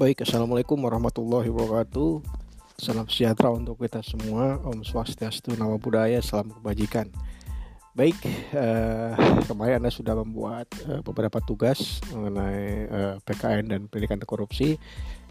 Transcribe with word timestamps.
Baik, 0.00 0.24
Assalamualaikum 0.24 0.80
warahmatullahi 0.80 1.52
wabarakatuh. 1.52 2.24
Salam 2.80 3.04
sejahtera 3.04 3.52
untuk 3.52 3.84
kita 3.84 4.00
semua. 4.00 4.56
Om 4.64 4.80
Swastiastu, 4.80 5.52
Nama 5.60 5.76
Budaya, 5.76 6.24
Salam 6.24 6.56
Kebajikan. 6.56 7.12
Baik, 7.92 8.16
eh, 8.24 9.12
kemarin 9.44 9.84
Anda 9.84 9.92
sudah 9.92 10.16
membuat 10.16 10.72
eh, 10.88 11.04
beberapa 11.04 11.44
tugas 11.44 12.00
mengenai 12.16 12.88
eh, 12.88 13.14
PKN 13.28 13.64
dan 13.68 13.80
pendidikan 13.92 14.16
korupsi. 14.24 14.80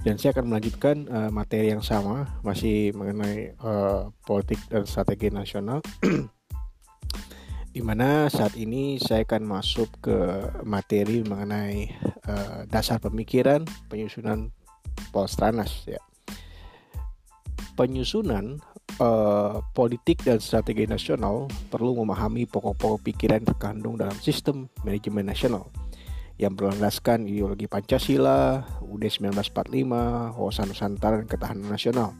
Dan 0.05 0.21
saya 0.21 0.37
akan 0.37 0.54
melanjutkan 0.54 1.01
eh, 1.09 1.29
materi 1.33 1.73
yang 1.73 1.81
sama 1.81 2.29
Masih 2.45 2.93
mengenai 2.93 3.57
eh, 3.57 4.01
politik 4.21 4.61
dan 4.70 4.86
strategi 4.86 5.33
nasional. 5.33 5.81
Di 7.73 7.81
mana 7.81 8.29
saat 8.29 8.54
ini 8.54 9.01
saya 9.01 9.25
akan 9.25 9.50
masuk 9.50 9.89
ke 9.97 10.17
materi 10.65 11.21
mengenai 11.21 11.93
uh, 12.25 12.65
dasar 12.65 12.97
pemikiran 12.97 13.61
penyusunan 13.93 14.50
Polstranas 15.09 15.86
ya. 15.86 16.01
Penyusunan 17.75 18.59
uh, 19.00 19.63
politik 19.71 20.21
dan 20.23 20.43
strategi 20.43 20.86
nasional 20.86 21.47
perlu 21.71 21.95
memahami 22.04 22.43
pokok-pokok 22.45 23.00
pikiran 23.07 23.43
terkandung 23.43 23.95
dalam 23.95 24.15
sistem 24.19 24.67
manajemen 24.83 25.27
nasional 25.27 25.71
yang 26.39 26.55
berlandaskan 26.55 27.27
ideologi 27.27 27.67
Pancasila, 27.67 28.64
UUD 28.79 29.11
1945, 29.11 30.39
wawasan 30.39 30.71
Nusantara 30.71 31.19
dan 31.19 31.28
ketahanan 31.28 31.67
nasional. 31.67 32.16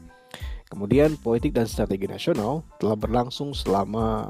Kemudian 0.68 1.16
politik 1.18 1.56
dan 1.56 1.66
strategi 1.66 2.06
nasional 2.06 2.62
telah 2.78 2.94
berlangsung 2.94 3.56
selama 3.56 4.28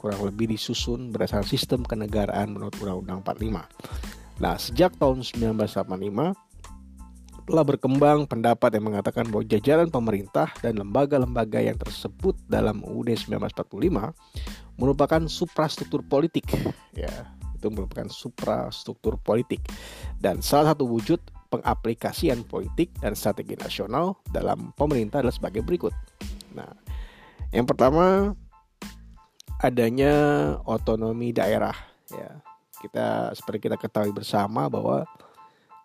kurang 0.00 0.28
lebih 0.28 0.52
disusun 0.52 1.14
berdasarkan 1.14 1.46
sistem 1.46 1.80
kenegaraan 1.82 2.52
menurut 2.52 2.74
Undang-Undang 2.78 3.22
45. 3.22 4.42
Nah, 4.42 4.54
sejak 4.60 4.92
tahun 5.00 5.24
1985 5.24 6.36
telah 7.46 7.62
berkembang 7.62 8.26
pendapat 8.26 8.74
yang 8.74 8.90
mengatakan 8.90 9.30
bahwa 9.30 9.46
jajaran 9.46 9.86
pemerintah 9.86 10.50
dan 10.58 10.82
lembaga-lembaga 10.82 11.62
yang 11.62 11.78
tersebut 11.78 12.34
dalam 12.50 12.82
UUD 12.82 13.14
1945 13.14 14.76
merupakan 14.76 15.22
suprastruktur 15.30 16.02
politik. 16.02 16.50
Ya 16.92 17.30
itu 17.56 17.70
merupakan 17.70 18.10
suprastruktur 18.10 19.16
politik. 19.22 19.62
Dan 20.18 20.42
salah 20.44 20.74
satu 20.74 20.84
wujud 20.90 21.22
pengaplikasian 21.48 22.44
politik 22.44 22.90
dan 22.98 23.14
strategi 23.14 23.54
nasional 23.56 24.18
dalam 24.28 24.74
pemerintah 24.74 25.22
adalah 25.22 25.32
sebagai 25.32 25.62
berikut. 25.62 25.94
Nah, 26.52 26.68
yang 27.54 27.64
pertama 27.64 28.34
adanya 29.62 30.12
otonomi 30.66 31.30
daerah. 31.30 31.74
Ya 32.10 32.42
kita 32.82 33.32
seperti 33.32 33.70
kita 33.70 33.80
ketahui 33.80 34.12
bersama 34.12 34.68
bahwa 34.68 35.08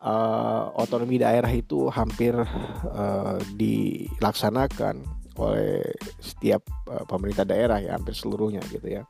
uh, 0.01 0.73
otonomi 0.75 1.21
daerah 1.21 1.49
itu 1.53 1.87
hampir 1.93 2.33
uh, 2.35 3.37
dilaksanakan 3.55 5.01
oleh 5.39 5.81
setiap 6.19 6.65
uh, 6.89 7.05
pemerintah 7.07 7.47
daerah 7.47 7.79
ya 7.79 7.95
hampir 7.95 8.17
seluruhnya 8.17 8.61
gitu 8.69 9.01
ya. 9.01 9.03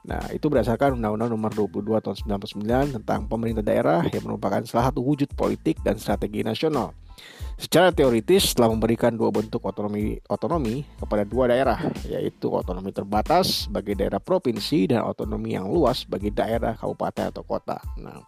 Nah, 0.00 0.32
itu 0.32 0.48
berdasarkan 0.48 0.96
Undang-Undang 0.96 1.28
Nomor 1.36 1.52
22 1.52 2.00
Tahun 2.00 2.16
99 2.40 2.96
tentang 2.96 3.28
pemerintah 3.28 3.60
daerah 3.60 4.00
yang 4.08 4.24
merupakan 4.24 4.64
salah 4.64 4.88
satu 4.88 5.04
wujud 5.04 5.28
politik 5.36 5.76
dan 5.84 6.00
strategi 6.00 6.40
nasional 6.40 6.96
Secara 7.60 7.92
teoritis 7.92 8.56
telah 8.56 8.72
memberikan 8.72 9.12
dua 9.12 9.28
bentuk 9.28 9.60
otonomi 9.60 10.16
otonomi 10.32 10.80
kepada 10.96 11.28
dua 11.28 11.52
daerah, 11.52 11.76
yaitu 12.08 12.48
otonomi 12.48 12.88
terbatas 12.88 13.68
bagi 13.68 13.92
daerah 13.92 14.16
provinsi 14.16 14.88
dan 14.88 15.04
otonomi 15.04 15.52
yang 15.52 15.68
luas 15.68 16.08
bagi 16.08 16.32
daerah 16.32 16.72
kabupaten 16.72 17.28
atau 17.28 17.44
kota. 17.44 17.76
Nah, 18.00 18.24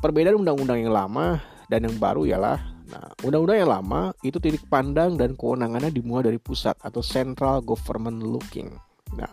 perbedaan 0.00 0.40
undang-undang 0.40 0.80
yang 0.80 0.92
lama 0.92 1.38
dan 1.68 1.86
yang 1.86 1.96
baru 2.00 2.24
ialah 2.26 2.58
Nah, 2.90 3.06
undang-undang 3.22 3.62
yang 3.62 3.70
lama 3.70 4.10
itu 4.26 4.42
titik 4.42 4.66
pandang 4.66 5.14
dan 5.14 5.38
kewenangannya 5.38 5.94
dimulai 5.94 6.26
dari 6.26 6.42
pusat 6.42 6.74
atau 6.82 6.98
central 6.98 7.62
government 7.62 8.18
looking. 8.18 8.74
Nah, 9.14 9.30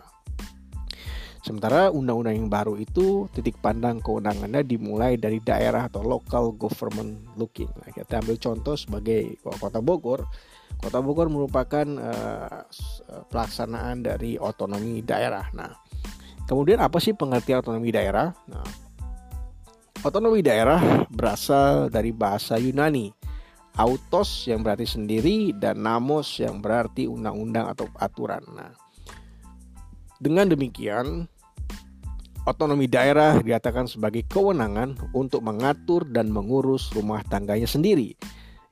Sementara 1.38 1.88
undang-undang 1.88 2.36
yang 2.36 2.50
baru 2.52 2.76
itu 2.76 3.24
titik 3.32 3.56
pandang 3.64 4.02
kewenangannya 4.04 4.66
dimulai 4.68 5.16
dari 5.16 5.40
daerah 5.40 5.88
atau 5.88 6.04
local 6.04 6.52
government 6.52 7.24
looking. 7.40 7.70
Nah, 7.78 7.88
kita 7.88 8.20
ambil 8.20 8.36
contoh 8.36 8.76
sebagai 8.76 9.38
Kota 9.40 9.80
Bogor. 9.80 10.28
Kota 10.76 11.00
Bogor 11.00 11.32
merupakan 11.32 11.86
uh, 12.04 12.68
pelaksanaan 13.32 14.04
dari 14.04 14.36
otonomi 14.36 15.00
daerah. 15.00 15.48
Nah, 15.56 15.72
kemudian 16.44 16.84
apa 16.84 17.00
sih 17.00 17.16
pengertian 17.16 17.64
otonomi 17.64 17.96
daerah? 17.96 18.28
Nah, 18.50 18.87
otonomi 20.06 20.44
daerah 20.44 21.06
berasal 21.10 21.90
dari 21.90 22.14
bahasa 22.14 22.58
Yunani. 22.60 23.10
Autos 23.78 24.50
yang 24.50 24.66
berarti 24.66 24.90
sendiri 24.90 25.54
dan 25.54 25.86
namos 25.86 26.42
yang 26.42 26.58
berarti 26.58 27.06
undang-undang 27.06 27.70
atau 27.70 27.86
aturan. 27.94 28.42
Nah, 28.50 28.74
dengan 30.18 30.50
demikian, 30.50 31.30
Otonomi 32.48 32.88
daerah 32.88 33.44
dikatakan 33.44 33.84
sebagai 33.84 34.24
kewenangan 34.24 34.96
untuk 35.12 35.44
mengatur 35.44 36.08
dan 36.08 36.32
mengurus 36.32 36.88
rumah 36.96 37.20
tangganya 37.28 37.68
sendiri. 37.68 38.16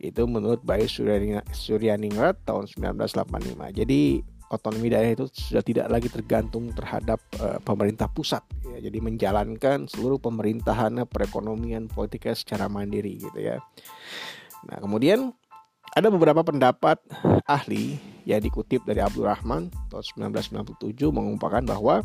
Itu 0.00 0.24
menurut 0.24 0.64
Bayi 0.64 0.88
Suryaningrat 0.88 2.40
tahun 2.48 2.72
1985. 2.72 3.76
Jadi 3.76 4.24
otonomi 4.52 4.92
daerah 4.92 5.12
itu 5.12 5.26
sudah 5.30 5.62
tidak 5.62 5.86
lagi 5.90 6.08
tergantung 6.10 6.70
terhadap 6.70 7.18
uh, 7.42 7.58
pemerintah 7.62 8.06
pusat 8.06 8.42
ya. 8.76 8.90
jadi 8.90 8.98
menjalankan 9.02 9.90
seluruh 9.90 10.22
pemerintahan 10.22 11.06
perekonomian 11.10 11.90
politiknya 11.90 12.36
secara 12.38 12.66
mandiri 12.70 13.18
gitu 13.18 13.38
ya 13.42 13.58
nah 14.66 14.78
kemudian 14.82 15.34
ada 15.96 16.12
beberapa 16.12 16.42
pendapat 16.42 16.98
ahli 17.46 17.96
yang 18.26 18.42
dikutip 18.42 18.82
dari 18.84 19.00
Abdul 19.00 19.30
Rahman 19.30 19.70
tahun 19.88 20.34
1997 20.34 21.14
mengungkapkan 21.14 21.64
bahwa 21.64 22.02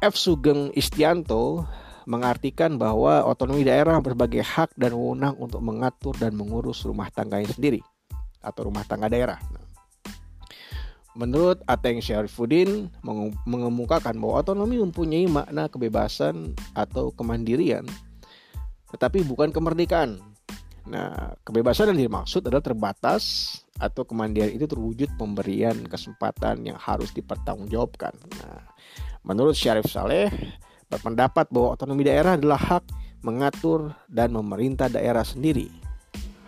F. 0.00 0.16
Sugeng 0.16 0.72
Istianto 0.74 1.64
mengartikan 2.08 2.80
bahwa 2.80 3.22
otonomi 3.28 3.62
daerah 3.62 4.00
berbagai 4.00 4.42
hak 4.42 4.74
dan 4.74 4.96
wewenang 4.96 5.36
untuk 5.38 5.60
mengatur 5.62 6.16
dan 6.16 6.34
mengurus 6.34 6.82
rumah 6.82 7.12
tangganya 7.12 7.52
sendiri 7.52 7.80
atau 8.40 8.72
rumah 8.72 8.82
tangga 8.88 9.12
daerah. 9.12 9.38
Nah, 9.52 9.59
menurut 11.20 11.60
Ateng 11.68 12.00
Syarifuddin 12.00 12.88
mengemukakan 13.44 14.16
bahwa 14.16 14.40
otonomi 14.40 14.80
mempunyai 14.80 15.28
makna 15.28 15.68
kebebasan 15.68 16.56
atau 16.72 17.12
kemandirian 17.12 17.84
tetapi 18.90 19.22
bukan 19.22 19.52
kemerdekaan. 19.54 20.18
Nah, 20.90 21.36
kebebasan 21.46 21.94
yang 21.94 22.10
dimaksud 22.10 22.42
adalah 22.42 22.64
terbatas 22.64 23.54
atau 23.78 24.02
kemandirian 24.02 24.50
itu 24.50 24.66
terwujud 24.66 25.14
pemberian 25.14 25.86
kesempatan 25.86 26.66
yang 26.66 26.74
harus 26.74 27.14
dipertanggungjawabkan. 27.14 28.10
Nah, 28.42 28.66
Menurut 29.20 29.52
Syarif 29.52 29.84
Saleh, 29.84 30.32
berpendapat 30.88 31.52
bahwa 31.52 31.76
otonomi 31.76 32.08
daerah 32.08 32.40
adalah 32.40 32.56
hak 32.56 32.84
mengatur 33.20 33.92
dan 34.08 34.32
memerintah 34.32 34.88
daerah 34.88 35.20
sendiri. 35.20 35.68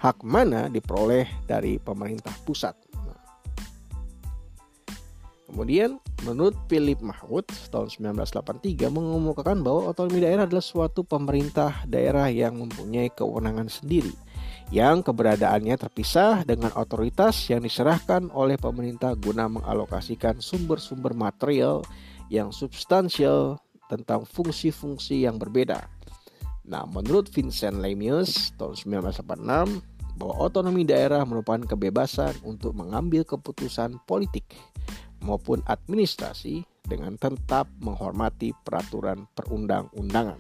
Hak 0.01 0.25
mana 0.25 0.73
diperoleh 0.73 1.29
dari 1.45 1.77
pemerintah 1.77 2.33
pusat. 2.49 2.73
Kemudian, 5.53 6.01
menurut 6.25 6.57
Philip 6.65 7.05
Mahmud 7.05 7.45
tahun 7.69 7.93
1983 7.93 8.89
mengemukakan 8.89 9.61
bahwa 9.61 9.93
otonomi 9.93 10.25
daerah 10.25 10.49
adalah 10.49 10.65
suatu 10.65 11.05
pemerintah 11.05 11.85
daerah 11.85 12.33
yang 12.33 12.57
mempunyai 12.57 13.13
kewenangan 13.13 13.69
sendiri 13.69 14.17
yang 14.73 15.05
keberadaannya 15.05 15.77
terpisah 15.77 16.49
dengan 16.49 16.73
otoritas 16.73 17.37
yang 17.53 17.61
diserahkan 17.61 18.33
oleh 18.33 18.57
pemerintah 18.57 19.13
guna 19.13 19.45
mengalokasikan 19.45 20.41
sumber-sumber 20.41 21.13
material 21.13 21.85
yang 22.33 22.49
substansial 22.49 23.61
tentang 23.93 24.25
fungsi-fungsi 24.25 25.29
yang 25.29 25.37
berbeda. 25.37 25.85
Nah, 26.65 26.89
menurut 26.89 27.29
Vincent 27.29 27.85
Lemius 27.85 28.57
tahun 28.57 29.05
1986 29.05 30.17
bahwa 30.17 30.35
otonomi 30.41 30.89
daerah 30.89 31.21
merupakan 31.29 31.69
kebebasan 31.69 32.33
untuk 32.41 32.73
mengambil 32.73 33.29
keputusan 33.29 34.01
politik 34.09 34.49
maupun 35.23 35.63
administrasi 35.65 36.67
dengan 36.83 37.15
tetap 37.17 37.71
menghormati 37.79 38.53
peraturan 38.67 39.25
perundang-undangan. 39.33 40.39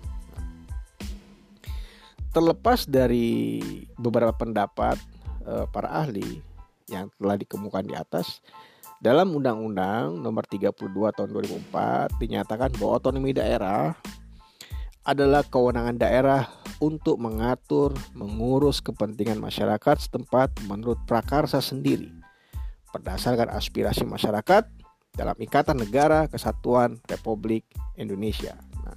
Terlepas 2.33 2.89
dari 2.89 3.61
beberapa 3.97 4.33
pendapat 4.35 4.99
eh, 5.47 5.67
para 5.71 5.89
ahli 6.03 6.41
yang 6.91 7.09
telah 7.17 7.37
dikemukakan 7.39 7.87
di 7.89 7.95
atas, 7.97 8.43
dalam 9.03 9.35
Undang-Undang 9.35 10.23
Nomor 10.23 10.47
32 10.47 10.87
Tahun 10.89 11.31
2004 11.31 12.23
dinyatakan 12.23 12.71
bahwa 12.79 12.93
otonomi 13.03 13.35
daerah 13.35 13.99
adalah 15.03 15.43
kewenangan 15.43 15.99
daerah 15.99 16.47
untuk 16.79 17.19
mengatur, 17.19 17.91
mengurus 18.15 18.79
kepentingan 18.79 19.43
masyarakat 19.43 20.07
setempat 20.07 20.55
menurut 20.71 20.99
prakarsa 21.07 21.59
sendiri 21.59 22.22
berdasarkan 22.93 23.49
aspirasi 23.51 24.05
masyarakat 24.05 24.69
dalam 25.13 25.37
Ikatan 25.37 25.81
Negara 25.81 26.29
Kesatuan 26.29 27.01
Republik 27.09 27.65
Indonesia. 27.97 28.57
Nah, 28.85 28.97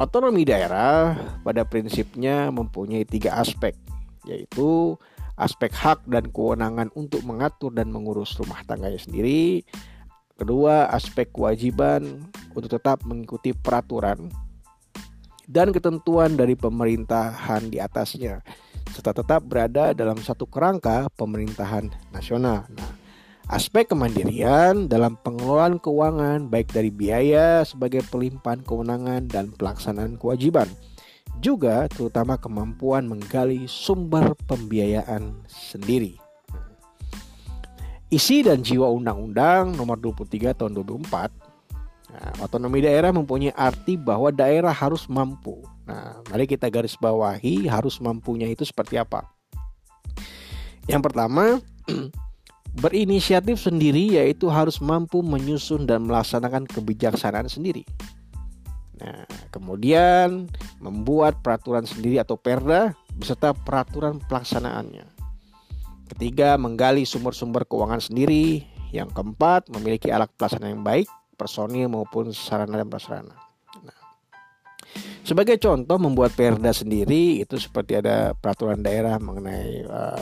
otonomi 0.00 0.44
daerah 0.44 1.16
pada 1.40 1.64
prinsipnya 1.64 2.48
mempunyai 2.52 3.04
tiga 3.04 3.40
aspek, 3.40 3.76
yaitu 4.28 4.96
aspek 5.36 5.72
hak 5.72 6.04
dan 6.08 6.28
kewenangan 6.28 6.92
untuk 6.92 7.24
mengatur 7.24 7.72
dan 7.72 7.88
mengurus 7.88 8.36
rumah 8.36 8.60
tangganya 8.68 9.00
sendiri. 9.00 9.64
Kedua, 10.36 10.88
aspek 10.92 11.28
kewajiban 11.32 12.28
untuk 12.56 12.72
tetap 12.72 13.04
mengikuti 13.04 13.52
peraturan 13.52 14.32
dan 15.52 15.70
ketentuan 15.74 16.34
dari 16.34 16.56
pemerintahan 16.56 17.68
di 17.68 17.76
atasnya 17.76 18.40
serta 18.92 19.16
tetap 19.16 19.40
berada 19.48 19.96
dalam 19.96 20.20
satu 20.20 20.44
kerangka 20.44 21.08
pemerintahan 21.16 21.88
nasional. 22.12 22.68
Nah, 22.70 22.92
aspek 23.48 23.88
kemandirian 23.88 24.86
dalam 24.86 25.16
pengelolaan 25.24 25.80
keuangan 25.80 26.46
baik 26.52 26.70
dari 26.70 26.92
biaya 26.92 27.64
sebagai 27.64 28.04
pelimpahan 28.12 28.60
kewenangan 28.62 29.26
dan 29.26 29.50
pelaksanaan 29.56 30.20
kewajiban 30.20 30.68
juga 31.40 31.88
terutama 31.88 32.36
kemampuan 32.36 33.08
menggali 33.08 33.64
sumber 33.66 34.36
pembiayaan 34.46 35.42
sendiri. 35.48 36.20
Isi 38.12 38.44
dan 38.44 38.60
jiwa 38.60 38.92
Undang-Undang 38.92 39.72
Nomor 39.72 39.96
23 39.96 40.52
Tahun 40.52 40.72
2004 40.76 41.52
Nah, 42.12 42.44
otonomi 42.44 42.84
daerah 42.84 43.08
mempunyai 43.08 43.56
arti 43.56 43.96
bahwa 43.96 44.28
daerah 44.28 44.72
harus 44.72 45.08
mampu. 45.08 45.64
Nah, 45.82 46.22
mari 46.30 46.46
kita 46.46 46.70
garis 46.70 46.94
bawahi 46.94 47.66
harus 47.66 47.98
mampunya 47.98 48.46
itu 48.46 48.62
seperti 48.62 48.98
apa. 48.98 49.26
Yang 50.86 51.10
pertama, 51.10 51.58
berinisiatif 52.82 53.58
sendiri 53.60 54.16
yaitu 54.18 54.48
harus 54.48 54.78
mampu 54.78 55.20
menyusun 55.20 55.84
dan 55.84 56.06
melaksanakan 56.06 56.64
kebijaksanaan 56.70 57.50
sendiri. 57.50 57.82
Nah, 59.02 59.26
kemudian 59.50 60.46
membuat 60.78 61.42
peraturan 61.42 61.82
sendiri 61.82 62.22
atau 62.22 62.38
perda 62.38 62.94
beserta 63.18 63.50
peraturan 63.50 64.22
pelaksanaannya. 64.30 65.04
Ketiga, 66.14 66.54
menggali 66.60 67.02
sumber-sumber 67.02 67.66
keuangan 67.66 67.98
sendiri. 67.98 68.68
Yang 68.92 69.16
keempat, 69.16 69.72
memiliki 69.72 70.12
alat 70.12 70.28
pelaksana 70.36 70.68
yang 70.68 70.84
baik, 70.84 71.08
personil 71.40 71.88
maupun 71.88 72.30
sarana 72.36 72.76
dan 72.76 72.92
prasarana. 72.92 73.51
Sebagai 75.22 75.56
contoh 75.62 75.96
membuat 76.02 76.34
perda 76.34 76.74
sendiri 76.74 77.38
itu 77.40 77.54
seperti 77.54 78.02
ada 78.02 78.34
peraturan 78.34 78.82
daerah 78.82 79.22
mengenai 79.22 79.86
uh, 79.86 80.20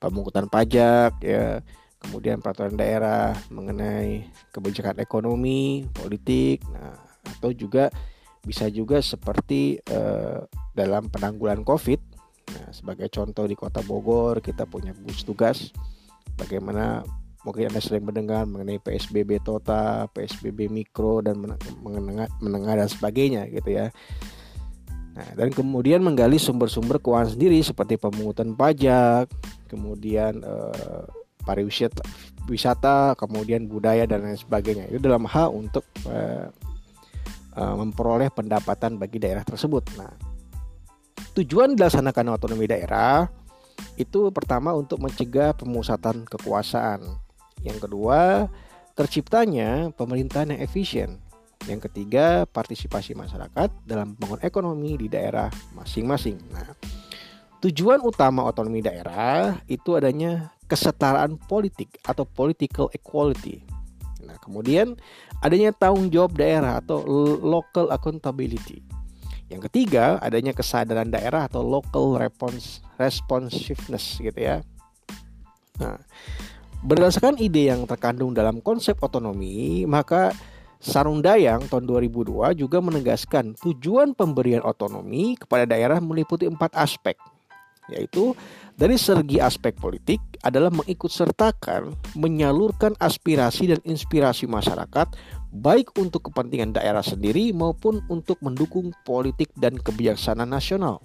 pemungutan 0.00 0.48
pajak 0.48 1.20
ya, 1.20 1.60
kemudian 2.00 2.40
peraturan 2.40 2.78
daerah 2.78 3.36
mengenai 3.52 4.24
kebijakan 4.48 5.04
ekonomi, 5.04 5.84
politik, 5.92 6.64
nah 6.72 6.96
atau 7.36 7.52
juga 7.52 7.92
bisa 8.40 8.70
juga 8.72 9.04
seperti 9.04 9.76
uh, 9.92 10.48
dalam 10.72 11.12
penanggulan 11.12 11.60
Covid. 11.60 12.00
Nah, 12.48 12.72
sebagai 12.72 13.12
contoh 13.12 13.44
di 13.44 13.52
Kota 13.52 13.84
Bogor 13.84 14.40
kita 14.40 14.64
punya 14.64 14.96
gugus 14.96 15.20
tugas 15.20 15.68
bagaimana 16.40 17.04
mungkin 17.48 17.72
Anda 17.72 17.80
sering 17.80 18.04
mendengar 18.04 18.44
mengenai 18.44 18.76
PSBB 18.76 19.40
total, 19.40 20.12
PSBB 20.12 20.68
mikro 20.68 21.24
dan 21.24 21.40
menengah, 21.80 22.28
menengah 22.44 22.84
dan 22.84 22.88
sebagainya 22.92 23.48
gitu 23.48 23.72
ya. 23.72 23.88
Nah, 25.16 25.28
dan 25.34 25.50
kemudian 25.50 26.04
menggali 26.04 26.36
sumber-sumber 26.36 27.00
keuangan 27.00 27.34
sendiri 27.34 27.58
seperti 27.64 27.96
pemungutan 27.96 28.54
pajak, 28.54 29.26
kemudian 29.66 30.44
eh, 30.44 31.04
pariwisata, 31.42 32.04
wisata, 32.46 33.16
kemudian 33.18 33.66
budaya 33.66 34.04
dan 34.04 34.28
lain 34.28 34.38
sebagainya. 34.38 34.86
Itu 34.92 35.08
dalam 35.08 35.26
hal 35.26 35.50
untuk 35.50 35.82
eh, 36.06 36.46
Eh, 37.58 37.74
memperoleh 37.74 38.30
pendapatan 38.30 39.02
bagi 39.02 39.18
daerah 39.18 39.42
tersebut. 39.42 39.82
Nah, 39.98 40.14
tujuan 41.34 41.74
dilaksanakan 41.74 42.38
otonomi 42.38 42.70
daerah 42.70 43.26
itu 43.98 44.30
pertama 44.30 44.70
untuk 44.78 45.02
mencegah 45.02 45.58
pemusatan 45.58 46.22
kekuasaan. 46.22 47.02
Yang 47.62 47.88
kedua, 47.88 48.46
terciptanya 48.94 49.90
pemerintahan 49.94 50.54
yang 50.54 50.60
efisien. 50.62 51.18
Yang 51.66 51.90
ketiga, 51.90 52.46
partisipasi 52.48 53.18
masyarakat 53.18 53.68
dalam 53.84 54.14
pembangunan 54.14 54.46
ekonomi 54.46 54.96
di 54.96 55.06
daerah 55.10 55.50
masing-masing. 55.74 56.38
Nah, 56.54 56.72
tujuan 57.60 58.00
utama 58.00 58.46
otonomi 58.46 58.80
daerah 58.80 59.58
itu 59.66 59.98
adanya 59.98 60.54
kesetaraan 60.70 61.36
politik 61.36 61.98
atau 62.06 62.24
political 62.24 62.88
equality 62.94 63.68
Nah, 64.28 64.36
kemudian 64.44 64.98
adanya 65.40 65.72
tanggung 65.72 66.12
jawab 66.12 66.36
daerah 66.36 66.84
atau 66.84 67.00
local 67.40 67.88
accountability. 67.88 68.84
Yang 69.48 69.72
ketiga, 69.72 70.20
adanya 70.20 70.52
kesadaran 70.52 71.08
daerah 71.08 71.48
atau 71.48 71.64
local 71.64 72.20
response, 72.20 72.84
responsiveness 73.00 74.20
gitu 74.20 74.36
ya. 74.36 74.60
Nah, 75.80 75.96
berdasarkan 76.84 77.40
ide 77.42 77.70
yang 77.70 77.86
terkandung 77.86 78.34
dalam 78.34 78.62
konsep 78.62 78.98
otonomi, 79.02 79.86
maka 79.88 80.30
Sarundayang 80.78 81.66
tahun 81.66 81.90
2002 81.90 82.54
juga 82.54 82.78
menegaskan 82.78 83.58
tujuan 83.58 84.14
pemberian 84.14 84.62
otonomi 84.62 85.34
kepada 85.34 85.66
daerah 85.66 85.98
meliputi 85.98 86.46
empat 86.46 86.70
aspek, 86.78 87.18
yaitu 87.90 88.30
dari 88.78 88.94
segi 88.94 89.42
aspek 89.42 89.74
politik 89.74 90.22
adalah 90.46 90.70
mengikut 90.70 91.10
sertakan, 91.10 91.98
menyalurkan 92.14 92.94
aspirasi 93.02 93.74
dan 93.74 93.82
inspirasi 93.82 94.46
masyarakat 94.46 95.10
baik 95.50 95.98
untuk 95.98 96.30
kepentingan 96.30 96.78
daerah 96.78 97.02
sendiri 97.02 97.50
maupun 97.50 97.98
untuk 98.06 98.38
mendukung 98.38 98.94
politik 99.02 99.50
dan 99.58 99.74
kebijaksanaan 99.82 100.54
nasional. 100.54 101.02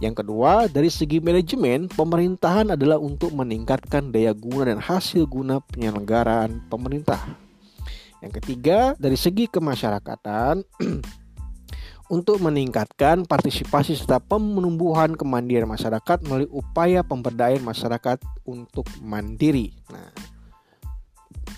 Yang 0.00 0.24
kedua, 0.24 0.64
dari 0.72 0.88
segi 0.88 1.20
manajemen, 1.20 1.84
pemerintahan 1.92 2.72
adalah 2.72 2.96
untuk 2.96 3.36
meningkatkan 3.36 4.08
daya 4.08 4.32
guna 4.32 4.72
dan 4.72 4.80
hasil 4.80 5.28
guna 5.28 5.60
penyelenggaraan 5.60 6.64
pemerintah. 6.72 7.20
Yang 8.24 8.40
ketiga, 8.40 8.96
dari 8.96 9.20
segi 9.20 9.44
kemasyarakatan, 9.44 10.64
untuk 12.10 12.42
meningkatkan 12.42 13.22
partisipasi 13.22 13.94
serta 13.94 14.18
penumbuhan 14.18 15.14
kemandirian 15.14 15.70
masyarakat 15.70 16.26
melalui 16.26 16.50
upaya 16.50 17.06
pemberdayaan 17.06 17.62
masyarakat 17.62 18.18
untuk 18.42 18.88
mandiri. 18.98 19.70
Nah, 19.94 20.10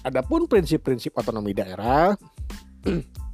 adapun 0.05 0.45
prinsip-prinsip 0.45 1.17
otonomi 1.17 1.57
daerah 1.57 2.13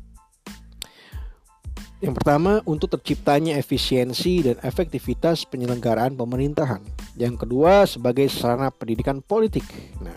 yang 1.98 2.14
pertama, 2.14 2.62
untuk 2.62 2.94
terciptanya 2.94 3.58
efisiensi 3.58 4.46
dan 4.46 4.56
efektivitas 4.62 5.42
penyelenggaraan 5.42 6.14
pemerintahan. 6.14 6.78
Yang 7.18 7.42
kedua, 7.42 7.90
sebagai 7.90 8.30
sarana 8.30 8.70
pendidikan 8.70 9.18
politik. 9.18 9.66
Nah, 9.98 10.14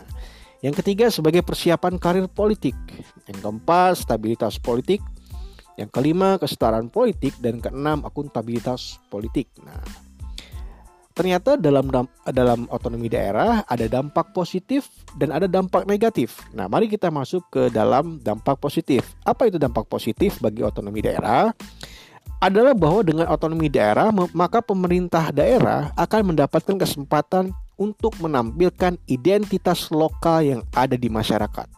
yang 0.61 0.77
ketiga, 0.77 1.09
sebagai 1.09 1.41
persiapan 1.41 1.97
karir 1.97 2.29
politik. 2.29 2.77
Yang 3.25 3.39
keempat, 3.41 3.97
stabilitas 3.97 4.61
politik. 4.61 5.01
Yang 5.73 5.89
kelima, 5.89 6.38
kesetaraan 6.38 6.93
politik 6.93 7.33
dan 7.41 7.57
keenam, 7.57 8.05
akuntabilitas 8.05 9.01
politik. 9.09 9.50
Nah, 9.65 9.81
ternyata 11.12 11.60
dalam 11.60 11.91
dalam 12.32 12.65
otonomi 12.72 13.12
daerah 13.12 13.63
ada 13.68 13.86
dampak 13.88 14.32
positif 14.32 14.88
dan 15.20 15.36
ada 15.36 15.46
dampak 15.46 15.84
negatif. 15.86 16.39
Nah, 16.56 16.72
mari 16.72 16.88
kita 16.88 17.12
masuk 17.12 17.44
ke 17.51 17.68
dalam 17.70 18.20
dampak 18.24 18.58
positif. 18.58 19.15
Apa 19.27 19.48
itu 19.51 19.60
dampak 19.60 19.88
positif 19.88 20.39
bagi 20.39 20.63
otonomi 20.63 21.03
daerah? 21.03 21.51
Adalah 22.41 22.74
bahwa 22.74 23.06
dengan 23.06 23.30
otonomi 23.30 23.70
daerah 23.70 24.10
maka 24.34 24.65
pemerintah 24.65 25.30
daerah 25.30 25.94
akan 25.94 26.34
mendapatkan 26.34 26.74
kesempatan 26.74 27.53
untuk 27.77 28.18
menampilkan 28.18 28.98
identitas 29.06 29.94
lokal 29.94 30.41
yang 30.41 30.62
ada 30.74 30.98
di 30.98 31.06
masyarakat. 31.06 31.70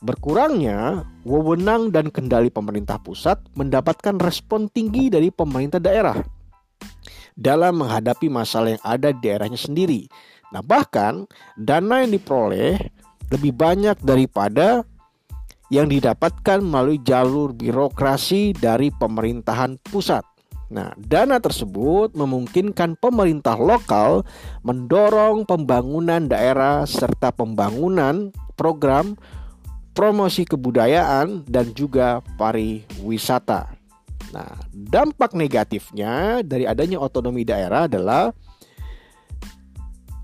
Berkurangnya 0.00 1.04
wewenang 1.24 1.88
dan 1.88 2.12
kendali 2.12 2.52
pemerintah 2.52 3.00
pusat 3.00 3.40
mendapatkan 3.56 4.16
respon 4.20 4.68
tinggi 4.68 5.08
dari 5.08 5.32
pemerintah 5.32 5.80
daerah 5.80 6.16
dalam 7.36 7.84
menghadapi 7.84 8.32
masalah 8.32 8.74
yang 8.74 8.84
ada 8.84 9.12
di 9.12 9.20
daerahnya 9.20 9.60
sendiri. 9.60 10.08
Nah, 10.50 10.64
bahkan 10.64 11.28
dana 11.54 12.02
yang 12.02 12.16
diperoleh 12.16 12.80
lebih 13.30 13.52
banyak 13.52 14.00
daripada 14.00 14.82
yang 15.68 15.90
didapatkan 15.90 16.62
melalui 16.62 17.02
jalur 17.04 17.52
birokrasi 17.52 18.56
dari 18.56 18.88
pemerintahan 18.88 19.76
pusat. 19.84 20.24
Nah, 20.66 20.90
dana 20.98 21.38
tersebut 21.38 22.16
memungkinkan 22.18 22.98
pemerintah 22.98 23.54
lokal 23.54 24.26
mendorong 24.66 25.46
pembangunan 25.46 26.26
daerah 26.26 26.82
serta 26.88 27.30
pembangunan 27.30 28.34
program 28.58 29.14
promosi 29.96 30.44
kebudayaan, 30.44 31.48
dan 31.48 31.72
juga 31.72 32.20
pariwisata. 32.36 33.75
Nah, 34.34 34.58
dampak 34.74 35.36
negatifnya 35.38 36.42
dari 36.42 36.66
adanya 36.66 36.98
otonomi 36.98 37.46
daerah 37.46 37.86
adalah 37.86 38.34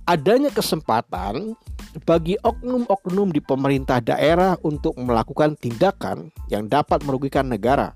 adanya 0.09 0.51
kesempatan 0.51 1.55
bagi 2.03 2.35
oknum-oknum 2.41 3.31
di 3.31 3.39
pemerintah 3.45 4.01
daerah 4.01 4.59
untuk 4.65 4.97
melakukan 4.99 5.55
tindakan 5.61 6.33
yang 6.51 6.67
dapat 6.67 7.05
merugikan 7.07 7.47
negara. 7.47 7.95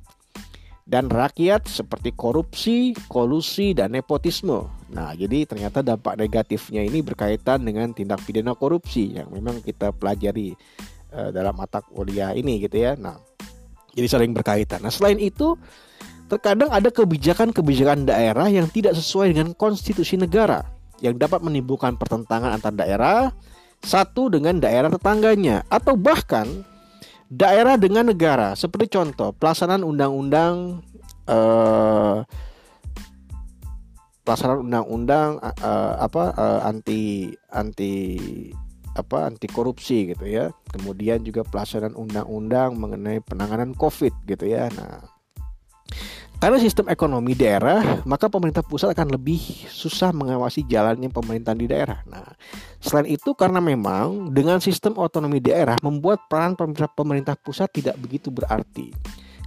dan 0.86 1.10
rakyat 1.10 1.66
seperti 1.66 2.14
korupsi, 2.14 2.94
kolusi, 3.10 3.74
dan 3.74 3.90
nepotisme. 3.90 4.70
Nah, 4.94 5.10
jadi 5.18 5.42
ternyata 5.42 5.82
dampak 5.82 6.14
negatifnya 6.14 6.86
ini 6.86 7.02
berkaitan 7.02 7.66
dengan 7.66 7.90
tindak 7.90 8.22
pidana 8.22 8.54
korupsi 8.54 9.18
yang 9.18 9.26
memang 9.34 9.58
kita 9.66 9.90
pelajari 9.90 10.54
uh, 11.10 11.34
dalam 11.34 11.58
mata 11.58 11.82
kuliah 11.82 12.30
ini 12.38 12.62
gitu 12.62 12.78
ya. 12.78 12.94
Nah, 12.94 13.18
jadi 13.98 14.06
saling 14.06 14.30
berkaitan. 14.30 14.78
Nah, 14.78 14.94
selain 14.94 15.18
itu 15.18 15.58
terkadang 16.26 16.70
ada 16.74 16.90
kebijakan-kebijakan 16.90 18.06
daerah 18.06 18.50
yang 18.50 18.66
tidak 18.70 18.98
sesuai 18.98 19.34
dengan 19.34 19.54
konstitusi 19.54 20.18
negara 20.18 20.66
yang 20.98 21.14
dapat 21.14 21.44
menimbulkan 21.44 21.94
pertentangan 21.94 22.56
antar 22.56 22.72
daerah 22.74 23.30
satu 23.84 24.32
dengan 24.32 24.58
daerah 24.58 24.88
tetangganya 24.88 25.62
atau 25.68 25.94
bahkan 25.94 26.48
daerah 27.30 27.78
dengan 27.78 28.10
negara. 28.10 28.56
Seperti 28.58 28.96
contoh 28.96 29.30
pelaksanaan 29.36 29.84
undang-undang 29.86 30.82
uh, 31.28 32.24
pelaksanaan 34.26 34.66
undang-undang 34.66 35.38
uh, 35.38 35.94
apa 36.02 36.24
uh, 36.34 36.60
anti 36.66 37.30
anti 37.54 38.18
apa 38.96 39.28
anti 39.28 39.46
korupsi 39.46 40.16
gitu 40.16 40.24
ya. 40.26 40.50
Kemudian 40.72 41.22
juga 41.22 41.44
pelaksanaan 41.44 41.94
undang-undang 41.94 42.74
mengenai 42.74 43.20
penanganan 43.22 43.76
covid 43.76 44.16
gitu 44.24 44.48
ya. 44.48 44.72
Nah 44.72 45.04
karena 46.36 46.60
sistem 46.60 46.92
ekonomi 46.92 47.32
daerah, 47.32 48.04
maka 48.04 48.28
pemerintah 48.28 48.60
pusat 48.60 48.92
akan 48.92 49.16
lebih 49.16 49.40
susah 49.72 50.12
mengawasi 50.12 50.68
jalannya 50.68 51.08
pemerintahan 51.08 51.56
di 51.56 51.64
daerah. 51.64 52.04
Nah, 52.04 52.28
selain 52.76 53.08
itu 53.08 53.32
karena 53.32 53.56
memang 53.56 54.28
dengan 54.36 54.60
sistem 54.60 55.00
otonomi 55.00 55.40
daerah 55.40 55.80
membuat 55.80 56.28
peran 56.28 56.52
pemerintah, 56.52 56.92
pemerintah 56.92 57.34
pusat 57.40 57.72
tidak 57.72 57.96
begitu 57.96 58.28
berarti. 58.28 58.92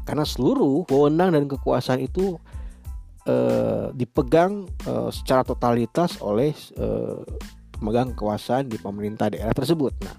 Karena 0.02 0.26
seluruh 0.26 0.90
wewenang 0.90 1.38
dan 1.38 1.46
kekuasaan 1.46 2.02
itu 2.02 2.42
eh, 3.30 3.94
dipegang 3.94 4.66
eh, 4.90 5.10
secara 5.14 5.46
totalitas 5.46 6.18
oleh 6.26 6.58
eh, 6.58 7.22
pemegang 7.78 8.18
kekuasaan 8.18 8.66
di 8.66 8.82
pemerintah 8.82 9.30
daerah 9.30 9.54
tersebut. 9.54 9.94
Nah, 10.02 10.18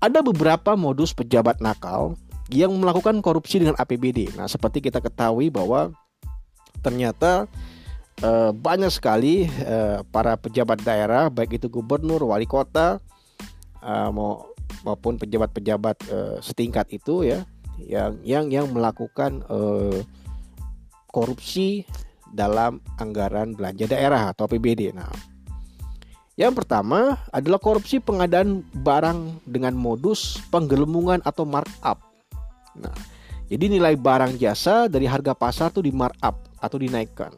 ada 0.00 0.24
beberapa 0.24 0.72
modus 0.72 1.12
pejabat 1.12 1.60
nakal 1.60 2.16
yang 2.52 2.72
melakukan 2.76 3.18
korupsi 3.24 3.60
dengan 3.60 3.74
APBD. 3.80 4.36
Nah, 4.36 4.46
seperti 4.46 4.84
kita 4.84 5.00
ketahui 5.00 5.48
bahwa 5.48 5.92
ternyata 6.84 7.48
eh, 8.20 8.52
banyak 8.52 8.92
sekali 8.92 9.48
eh, 9.48 10.04
para 10.12 10.36
pejabat 10.36 10.84
daerah, 10.84 11.32
baik 11.32 11.58
itu 11.58 11.66
gubernur, 11.72 12.22
wali 12.22 12.44
kota, 12.46 13.00
mau, 14.14 14.52
maupun 14.86 15.20
pejabat-pejabat 15.20 15.96
eh, 16.08 16.36
setingkat 16.40 16.88
itu 16.94 17.26
ya, 17.26 17.44
yang 17.82 18.16
yang 18.24 18.46
yang 18.48 18.66
melakukan 18.70 19.44
eh, 19.46 20.00
korupsi 21.12 21.84
dalam 22.32 22.80
anggaran 22.96 23.52
belanja 23.52 23.84
daerah 23.84 24.32
atau 24.32 24.48
APBD. 24.48 24.96
Nah, 24.96 25.12
yang 26.40 26.56
pertama 26.56 27.20
adalah 27.28 27.60
korupsi 27.60 28.00
pengadaan 28.00 28.64
barang 28.72 29.44
dengan 29.44 29.76
modus 29.76 30.40
penggelembungan 30.48 31.20
atau 31.22 31.44
markup. 31.44 32.11
Nah, 32.78 32.94
jadi 33.50 33.68
nilai 33.68 33.98
barang 34.00 34.40
jasa 34.40 34.88
dari 34.88 35.04
harga 35.04 35.36
pasar 35.36 35.68
tuh 35.74 35.84
di 35.84 35.92
markup 35.92 36.48
atau 36.56 36.78
dinaikkan. 36.80 37.34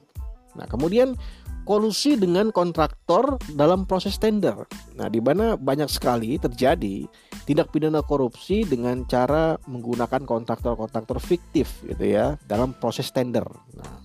Nah, 0.55 0.67
kemudian 0.71 1.19
kolusi 1.65 2.15
dengan 2.15 2.53
kontraktor 2.53 3.41
dalam 3.57 3.89
proses 3.89 4.21
tender. 4.21 4.69
Nah, 4.95 5.09
di 5.09 5.19
mana 5.19 5.57
banyak 5.57 5.89
sekali 5.89 6.37
terjadi 6.37 7.09
tindak 7.49 7.73
pidana 7.73 8.05
korupsi 8.05 8.63
dengan 8.69 9.03
cara 9.09 9.57
menggunakan 9.67 10.23
kontraktor-kontraktor 10.23 11.19
fiktif 11.19 11.83
gitu 11.83 12.05
ya 12.05 12.37
dalam 12.47 12.77
proses 12.77 13.09
tender. 13.11 13.45
Nah, 13.75 14.05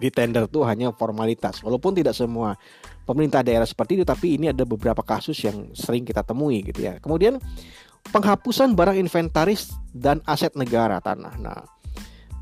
jadi 0.00 0.08
tender 0.10 0.48
itu 0.48 0.64
hanya 0.64 0.90
formalitas. 0.96 1.60
Walaupun 1.62 1.94
tidak 1.94 2.16
semua 2.16 2.56
pemerintah 3.04 3.44
daerah 3.44 3.68
seperti 3.68 4.00
itu, 4.00 4.04
tapi 4.08 4.40
ini 4.40 4.50
ada 4.50 4.64
beberapa 4.64 5.04
kasus 5.04 5.36
yang 5.44 5.70
sering 5.76 6.02
kita 6.02 6.24
temui 6.24 6.64
gitu 6.64 6.82
ya. 6.82 6.98
Kemudian 6.98 7.38
penghapusan 8.10 8.74
barang 8.74 8.98
inventaris 8.98 9.70
dan 9.94 10.18
aset 10.26 10.52
negara 10.58 10.98
tanah. 10.98 11.34
Nah, 11.38 11.62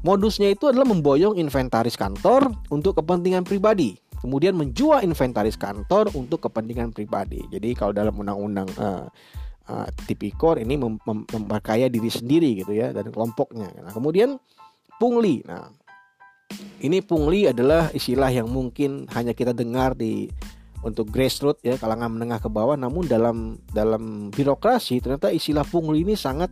modusnya 0.01 0.49
itu 0.49 0.73
adalah 0.73 0.89
memboyong 0.89 1.37
inventaris 1.37 1.99
kantor 2.01 2.55
untuk 2.73 2.97
kepentingan 2.97 3.45
pribadi, 3.45 4.01
kemudian 4.25 4.57
menjual 4.57 5.05
inventaris 5.05 5.61
kantor 5.61 6.09
untuk 6.17 6.49
kepentingan 6.49 6.97
pribadi. 6.97 7.45
Jadi 7.53 7.77
kalau 7.77 7.93
dalam 7.93 8.17
undang-undang 8.17 8.69
uh, 8.81 9.05
uh, 9.69 9.87
tipikor 10.09 10.57
ini 10.57 10.81
mem 10.81 10.97
mem 11.05 11.29
memperkaya 11.29 11.87
diri 11.93 12.09
sendiri 12.09 12.65
gitu 12.65 12.73
ya 12.73 12.91
dan 12.97 13.13
kelompoknya. 13.13 13.69
Nah, 13.85 13.93
kemudian 13.93 14.41
pungli. 14.97 15.45
Nah, 15.45 15.69
ini 16.81 17.05
pungli 17.05 17.47
adalah 17.47 17.93
istilah 17.95 18.33
yang 18.33 18.49
mungkin 18.51 19.07
hanya 19.15 19.37
kita 19.37 19.55
dengar 19.55 19.95
di 19.95 20.27
untuk 20.81 21.13
grassroots 21.13 21.61
ya 21.61 21.77
kalangan 21.77 22.13
menengah 22.13 22.41
ke 22.41 22.49
bawah. 22.49 22.77
Namun 22.77 23.07
dalam 23.07 23.61
dalam 23.71 24.29
birokrasi 24.33 25.01
ternyata 25.01 25.33
istilah 25.33 25.65
pungli 25.65 26.03
ini 26.05 26.17
sangat 26.17 26.49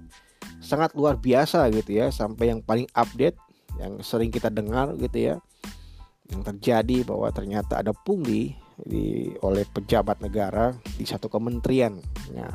sangat 0.60 0.92
luar 0.94 1.16
biasa 1.16 1.68
gitu 1.72 1.96
ya. 1.96 2.12
Sampai 2.12 2.52
yang 2.52 2.60
paling 2.60 2.88
update 2.92 3.36
yang 3.78 4.02
sering 4.02 4.28
kita 4.32 4.50
dengar 4.50 4.92
gitu 4.98 5.34
ya 5.34 5.36
yang 6.28 6.44
terjadi 6.44 7.08
bahwa 7.08 7.32
ternyata 7.32 7.80
ada 7.80 7.96
pungli 7.96 8.52
di 8.78 9.32
oleh 9.40 9.64
pejabat 9.64 10.20
negara 10.20 10.76
di 10.96 11.04
satu 11.08 11.32
kementerian. 11.32 11.96
Ya 12.36 12.48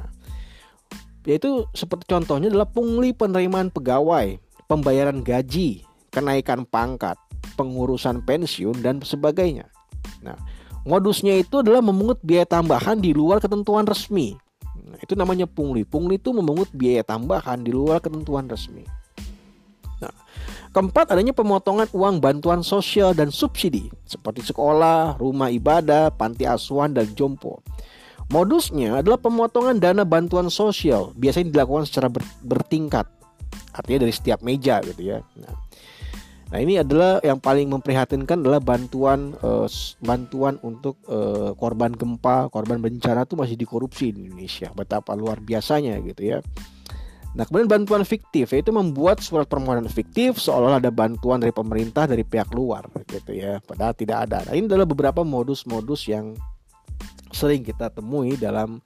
yaitu 1.24 1.64
seperti 1.72 2.12
contohnya 2.12 2.52
adalah 2.52 2.68
pungli 2.68 3.16
penerimaan 3.16 3.72
pegawai 3.72 4.36
pembayaran 4.68 5.24
gaji 5.24 5.88
kenaikan 6.12 6.68
pangkat 6.68 7.16
pengurusan 7.56 8.20
pensiun 8.28 8.84
dan 8.84 9.00
sebagainya. 9.00 9.72
Nah 10.20 10.36
Modusnya 10.84 11.40
itu 11.40 11.64
adalah 11.64 11.80
memungut 11.80 12.20
biaya 12.20 12.44
tambahan 12.44 13.00
di 13.00 13.16
luar 13.16 13.40
ketentuan 13.40 13.88
resmi. 13.88 14.36
Nah, 14.84 15.00
itu 15.00 15.16
namanya 15.16 15.48
pungli. 15.48 15.88
Pungli 15.88 16.20
itu 16.20 16.36
memungut 16.36 16.68
biaya 16.76 17.08
tambahan 17.08 17.64
di 17.64 17.72
luar 17.72 18.04
ketentuan 18.04 18.52
resmi. 18.52 18.84
Nah, 20.04 20.12
keempat 20.76 21.16
adanya 21.16 21.32
pemotongan 21.32 21.88
uang 21.96 22.20
bantuan 22.20 22.60
sosial 22.68 23.16
dan 23.16 23.32
subsidi 23.32 23.88
seperti 24.04 24.44
sekolah, 24.44 25.16
rumah 25.24 25.48
ibadah, 25.48 26.12
panti 26.12 26.44
asuhan 26.44 26.92
dan 26.92 27.08
jompo. 27.16 27.64
Modusnya 28.28 29.00
adalah 29.00 29.20
pemotongan 29.24 29.80
dana 29.80 30.04
bantuan 30.04 30.52
sosial, 30.52 31.16
biasanya 31.16 31.54
dilakukan 31.56 31.88
secara 31.88 32.12
ber, 32.12 32.24
bertingkat. 32.44 33.08
Artinya 33.72 34.04
dari 34.04 34.14
setiap 34.14 34.44
meja 34.44 34.84
gitu 34.84 35.16
ya. 35.16 35.24
Nah, 35.40 35.63
Nah 36.54 36.62
ini 36.62 36.78
adalah 36.78 37.18
yang 37.26 37.42
paling 37.42 37.66
memprihatinkan 37.66 38.46
adalah 38.46 38.62
bantuan 38.62 39.34
uh, 39.42 39.66
bantuan 40.06 40.62
untuk 40.62 41.02
uh, 41.10 41.58
korban 41.58 41.90
gempa, 41.90 42.46
korban 42.54 42.78
bencana 42.78 43.26
itu 43.26 43.34
masih 43.34 43.58
dikorupsi 43.58 44.14
di 44.14 44.30
Indonesia. 44.30 44.70
Betapa 44.70 45.18
luar 45.18 45.42
biasanya 45.42 45.98
gitu 46.06 46.30
ya. 46.30 46.46
Nah 47.34 47.50
kemudian 47.50 47.66
bantuan 47.66 48.06
fiktif 48.06 48.54
yaitu 48.54 48.70
membuat 48.70 49.26
surat 49.26 49.50
permohonan 49.50 49.90
fiktif 49.90 50.38
seolah 50.38 50.78
ada 50.78 50.94
bantuan 50.94 51.42
dari 51.42 51.50
pemerintah 51.50 52.06
dari 52.06 52.22
pihak 52.22 52.54
luar 52.54 52.86
gitu 53.10 53.34
ya. 53.34 53.58
Padahal 53.58 53.98
tidak 53.98 54.30
ada. 54.30 54.46
Nah 54.46 54.54
ini 54.54 54.70
adalah 54.70 54.86
beberapa 54.86 55.26
modus-modus 55.26 56.06
yang 56.06 56.38
sering 57.34 57.66
kita 57.66 57.90
temui 57.90 58.38
dalam 58.38 58.78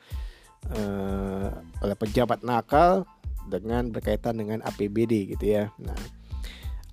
uh, 0.71 1.51
oleh 1.83 1.95
pejabat 1.99 2.47
nakal 2.47 3.03
dengan 3.51 3.91
berkaitan 3.91 4.39
dengan 4.39 4.63
APBD 4.63 5.35
gitu 5.35 5.51
ya. 5.51 5.67
Nah 5.83 6.16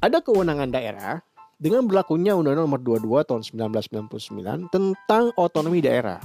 ada 0.05 0.21
kewenangan 0.21 0.69
daerah 0.69 1.25
dengan 1.57 1.89
berlakunya 1.89 2.37
Undang-Undang 2.37 2.69
Nomor 2.69 2.81
22 3.25 3.25
Tahun 3.25 3.43
1999 3.73 4.69
tentang 4.69 5.33
otonomi 5.41 5.81
daerah. 5.81 6.21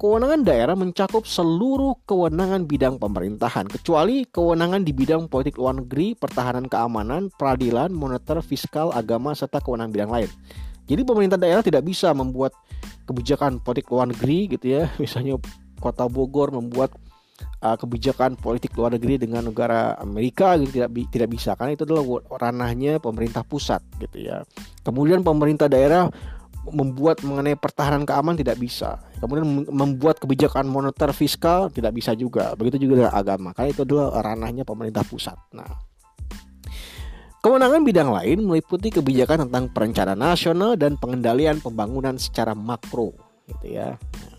Kewenangan 0.00 0.40
daerah 0.44 0.72
mencakup 0.72 1.28
seluruh 1.28 1.96
kewenangan 2.08 2.64
bidang 2.64 2.96
pemerintahan 2.96 3.68
kecuali 3.68 4.24
kewenangan 4.28 4.84
di 4.84 4.96
bidang 4.96 5.28
politik 5.28 5.60
luar 5.60 5.76
negeri, 5.76 6.16
pertahanan 6.16 6.68
keamanan, 6.68 7.28
peradilan, 7.36 7.92
moneter, 7.92 8.40
fiskal, 8.40 8.92
agama 8.96 9.36
serta 9.36 9.60
kewenangan 9.60 9.92
bidang 9.92 10.12
lain. 10.12 10.30
Jadi 10.88 11.02
pemerintah 11.04 11.36
daerah 11.36 11.60
tidak 11.60 11.84
bisa 11.84 12.16
membuat 12.16 12.56
kebijakan 13.04 13.60
politik 13.60 13.92
luar 13.92 14.08
negeri 14.08 14.56
gitu 14.56 14.72
ya. 14.72 14.88
Misalnya 15.02 15.36
Kota 15.84 16.08
Bogor 16.08 16.48
membuat 16.48 16.96
uh, 17.66 17.76
kebijakan 17.76 18.38
politik 18.38 18.70
luar 18.78 18.94
negeri 18.94 19.18
dengan 19.18 19.42
negara 19.50 19.98
Amerika 19.98 20.54
gitu 20.62 20.78
tidak 20.78 20.94
tidak 21.10 21.28
bisa 21.34 21.58
karena 21.58 21.74
itu 21.74 21.82
adalah 21.82 22.22
ranahnya 22.38 23.02
pemerintah 23.02 23.42
pusat 23.42 23.82
gitu 23.98 24.22
ya. 24.22 24.46
Kemudian 24.86 25.26
pemerintah 25.26 25.66
daerah 25.66 26.06
membuat 26.70 27.22
mengenai 27.22 27.58
pertahanan 27.58 28.06
keamanan 28.06 28.38
tidak 28.38 28.58
bisa. 28.58 28.98
Kemudian 29.18 29.66
membuat 29.70 30.18
kebijakan 30.18 30.66
moneter 30.66 31.10
fiskal 31.14 31.70
tidak 31.70 31.94
bisa 31.94 32.14
juga. 32.14 32.54
Begitu 32.58 32.86
juga 32.86 33.06
dengan 33.06 33.14
agama. 33.14 33.54
Karena 33.54 33.70
itu 33.70 33.82
adalah 33.86 34.22
ranahnya 34.22 34.66
pemerintah 34.66 35.06
pusat. 35.06 35.38
Nah, 35.54 35.66
Kewenangan 37.46 37.86
bidang 37.86 38.10
lain 38.10 38.42
meliputi 38.42 38.90
kebijakan 38.90 39.46
tentang 39.46 39.70
perencanaan 39.70 40.18
nasional 40.18 40.74
dan 40.74 40.98
pengendalian 40.98 41.62
pembangunan 41.62 42.18
secara 42.18 42.58
makro, 42.58 43.14
gitu 43.46 43.70
ya. 43.70 43.94
Nah, 43.94 44.35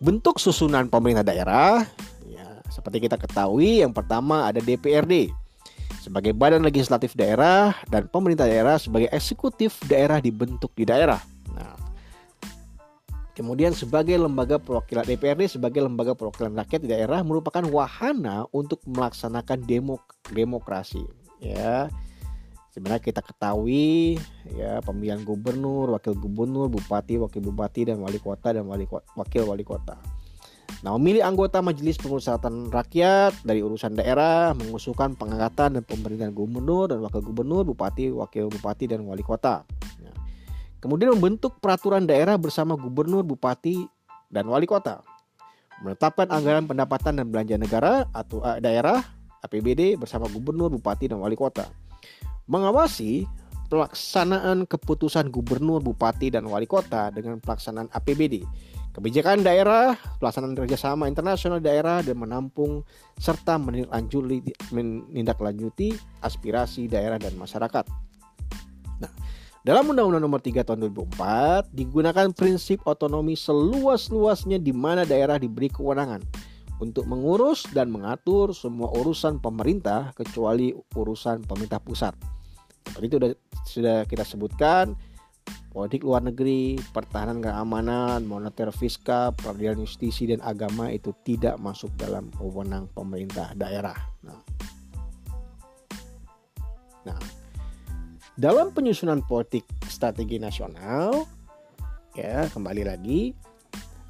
Bentuk 0.00 0.40
susunan 0.40 0.88
pemerintah 0.88 1.20
daerah 1.20 1.84
ya 2.24 2.64
seperti 2.72 3.04
kita 3.04 3.20
ketahui 3.20 3.84
yang 3.84 3.92
pertama 3.92 4.48
ada 4.48 4.56
DPRD 4.56 5.28
sebagai 6.00 6.32
badan 6.32 6.64
legislatif 6.64 7.12
daerah 7.12 7.76
dan 7.92 8.08
pemerintah 8.08 8.48
daerah 8.48 8.80
sebagai 8.80 9.12
eksekutif 9.12 9.76
daerah 9.84 10.16
dibentuk 10.16 10.72
di 10.72 10.88
daerah. 10.88 11.20
Nah, 11.52 11.76
kemudian 13.36 13.76
sebagai 13.76 14.16
lembaga 14.16 14.56
perwakilan 14.56 15.04
DPRD 15.04 15.60
sebagai 15.60 15.84
lembaga 15.84 16.16
perwakilan 16.16 16.56
rakyat 16.56 16.80
di 16.80 16.88
daerah 16.96 17.20
merupakan 17.20 17.60
wahana 17.68 18.48
untuk 18.56 18.80
melaksanakan 18.88 19.60
demok 19.68 20.00
demokrasi. 20.32 21.04
Ya, 21.44 21.92
sebenarnya 22.70 23.02
kita 23.02 23.20
ketahui 23.20 24.16
ya 24.54 24.78
pemilihan 24.82 25.22
gubernur, 25.26 25.90
wakil 25.94 26.14
gubernur, 26.14 26.70
bupati, 26.70 27.18
wakil 27.18 27.42
bupati 27.50 27.90
dan 27.90 27.98
wali 27.98 28.22
kota 28.22 28.54
dan 28.54 28.64
wali 28.66 28.86
wakil 29.18 29.50
wali 29.50 29.66
kota. 29.66 29.98
Nah, 30.80 30.96
memilih 30.96 31.26
anggota 31.26 31.60
Majelis 31.60 31.98
Pemusatan 31.98 32.70
Rakyat 32.70 33.42
dari 33.42 33.60
urusan 33.60 33.98
daerah, 33.98 34.54
mengusulkan 34.54 35.18
pengangkatan 35.18 35.76
dan 35.76 35.82
pemerintahan 35.84 36.32
gubernur 36.32 36.88
dan 36.88 37.02
wakil 37.02 37.20
gubernur, 37.20 37.66
bupati, 37.66 38.08
wakil 38.14 38.48
bupati 38.48 38.88
dan 38.88 39.04
wali 39.04 39.20
kota. 39.20 39.66
Nah, 40.00 40.14
kemudian 40.78 41.12
membentuk 41.18 41.58
peraturan 41.58 42.06
daerah 42.06 42.38
bersama 42.38 42.78
gubernur, 42.78 43.26
bupati 43.26 43.84
dan 44.30 44.46
wali 44.46 44.64
kota. 44.64 45.02
Menetapkan 45.82 46.30
anggaran 46.30 46.64
pendapatan 46.70 47.18
dan 47.18 47.26
belanja 47.28 47.56
negara 47.58 48.06
atau 48.14 48.40
uh, 48.40 48.56
daerah 48.62 49.02
APBD 49.42 49.98
bersama 49.98 50.30
gubernur, 50.30 50.72
bupati 50.72 51.10
dan 51.10 51.20
wali 51.20 51.34
kota. 51.36 51.68
Mengawasi 52.50 53.30
pelaksanaan 53.70 54.66
keputusan 54.66 55.30
gubernur, 55.30 55.78
bupati 55.78 56.34
dan 56.34 56.50
wali 56.50 56.66
kota 56.66 57.14
dengan 57.14 57.38
pelaksanaan 57.38 57.86
APBD 57.94 58.42
kebijakan 58.90 59.46
daerah, 59.46 59.94
pelaksanaan 60.18 60.58
kerjasama 60.58 61.06
internasional 61.06 61.62
daerah 61.62 62.02
dan 62.02 62.18
menampung 62.18 62.82
serta 63.16 63.54
menindaklanjuti, 64.74 65.94
aspirasi 66.26 66.90
daerah 66.90 67.18
dan 67.22 67.38
masyarakat. 67.38 67.86
Nah, 68.98 69.10
dalam 69.62 69.86
Undang-Undang 69.94 70.22
Nomor 70.26 70.42
3 70.42 70.66
Tahun 70.66 70.80
2004 70.90 71.70
digunakan 71.70 72.28
prinsip 72.34 72.82
otonomi 72.82 73.38
seluas-luasnya 73.38 74.58
di 74.58 74.74
mana 74.74 75.06
daerah 75.06 75.38
diberi 75.38 75.70
kewenangan 75.70 76.20
untuk 76.82 77.06
mengurus 77.06 77.68
dan 77.70 77.92
mengatur 77.92 78.50
semua 78.56 78.90
urusan 78.90 79.38
pemerintah 79.38 80.10
kecuali 80.18 80.74
urusan 80.96 81.46
pemerintah 81.46 81.78
pusat. 81.78 82.39
Seperti 82.86 83.06
itu 83.06 83.16
sudah, 83.16 83.32
sudah 83.66 83.98
kita 84.08 84.24
sebutkan 84.24 84.96
politik 85.70 86.02
luar 86.02 86.26
negeri, 86.26 86.76
pertahanan 86.90 87.38
keamanan, 87.38 88.26
moneter 88.26 88.74
fiskal, 88.74 89.30
peradilan 89.38 89.78
justisi 89.78 90.26
dan 90.26 90.42
agama 90.42 90.90
itu 90.90 91.14
tidak 91.22 91.56
masuk 91.62 91.94
dalam 91.94 92.28
wewenang 92.42 92.90
pemerintah 92.90 93.54
daerah. 93.54 93.96
Nah, 94.26 94.42
nah 97.06 97.18
dalam 98.34 98.74
penyusunan 98.74 99.22
politik 99.22 99.62
strategi 99.86 100.42
nasional, 100.42 101.28
ya 102.18 102.50
kembali 102.50 102.82
lagi 102.82 103.30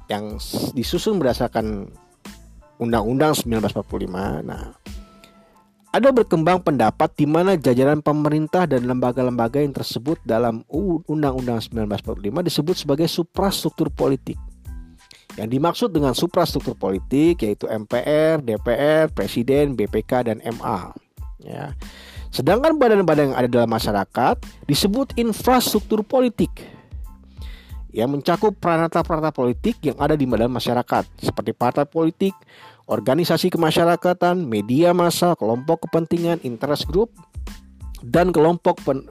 yang 0.09 0.41
disusun 0.73 1.21
berdasarkan 1.21 1.87
Undang-Undang 2.81 3.37
1945. 3.45 4.41
Nah, 4.41 4.80
ada 5.91 6.07
berkembang 6.15 6.63
pendapat 6.63 7.11
di 7.19 7.27
mana 7.27 7.59
jajaran 7.59 7.99
pemerintah 7.99 8.63
dan 8.63 8.87
lembaga-lembaga 8.87 9.59
yang 9.59 9.75
tersebut 9.75 10.15
dalam 10.23 10.63
Undang-Undang 10.71 11.67
1945 11.67 12.47
disebut 12.47 12.75
sebagai 12.79 13.07
suprastruktur 13.11 13.91
politik. 13.91 14.39
Yang 15.35 15.49
dimaksud 15.51 15.89
dengan 15.91 16.15
suprastruktur 16.15 16.79
politik 16.79 17.43
yaitu 17.43 17.67
MPR, 17.67 18.39
DPR, 18.39 19.11
Presiden, 19.11 19.75
BPK, 19.75 20.31
dan 20.31 20.39
MA. 20.43 20.95
Ya. 21.43 21.75
Sedangkan 22.31 22.79
badan-badan 22.79 23.35
yang 23.35 23.37
ada 23.37 23.49
dalam 23.51 23.67
masyarakat 23.67 24.39
disebut 24.71 25.19
infrastruktur 25.19 26.07
politik 26.07 26.51
yang 27.91 28.07
mencakup 28.07 28.55
peranata-peranata 28.55 29.35
politik 29.35 29.75
yang 29.83 29.99
ada 29.99 30.15
di 30.15 30.23
dalam 30.23 30.55
masyarakat 30.55 31.03
seperti 31.19 31.51
partai 31.51 31.83
politik, 31.83 32.31
organisasi 32.91 33.47
kemasyarakatan, 33.55 34.43
media 34.43 34.91
massa, 34.91 35.31
kelompok 35.39 35.87
kepentingan, 35.87 36.43
interest 36.43 36.91
group, 36.91 37.15
dan 38.03 38.35
kelompok 38.35 38.83
pen, 38.83 39.07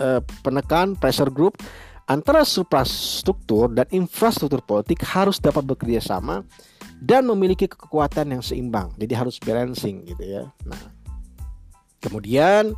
eh, 0.00 0.24
penekan 0.40 0.96
pressure 0.96 1.28
group 1.28 1.60
antara 2.08 2.42
suprastruktur 2.42 3.68
dan 3.70 3.84
infrastruktur 3.92 4.64
politik 4.64 5.04
harus 5.04 5.36
dapat 5.36 5.68
bekerja 5.68 6.00
sama 6.00 6.40
dan 7.04 7.28
memiliki 7.28 7.68
kekuatan 7.68 8.32
yang 8.32 8.42
seimbang. 8.42 8.88
Jadi 8.96 9.12
harus 9.12 9.36
balancing 9.36 10.08
gitu 10.08 10.24
ya. 10.24 10.48
Nah, 10.64 10.80
kemudian 12.00 12.72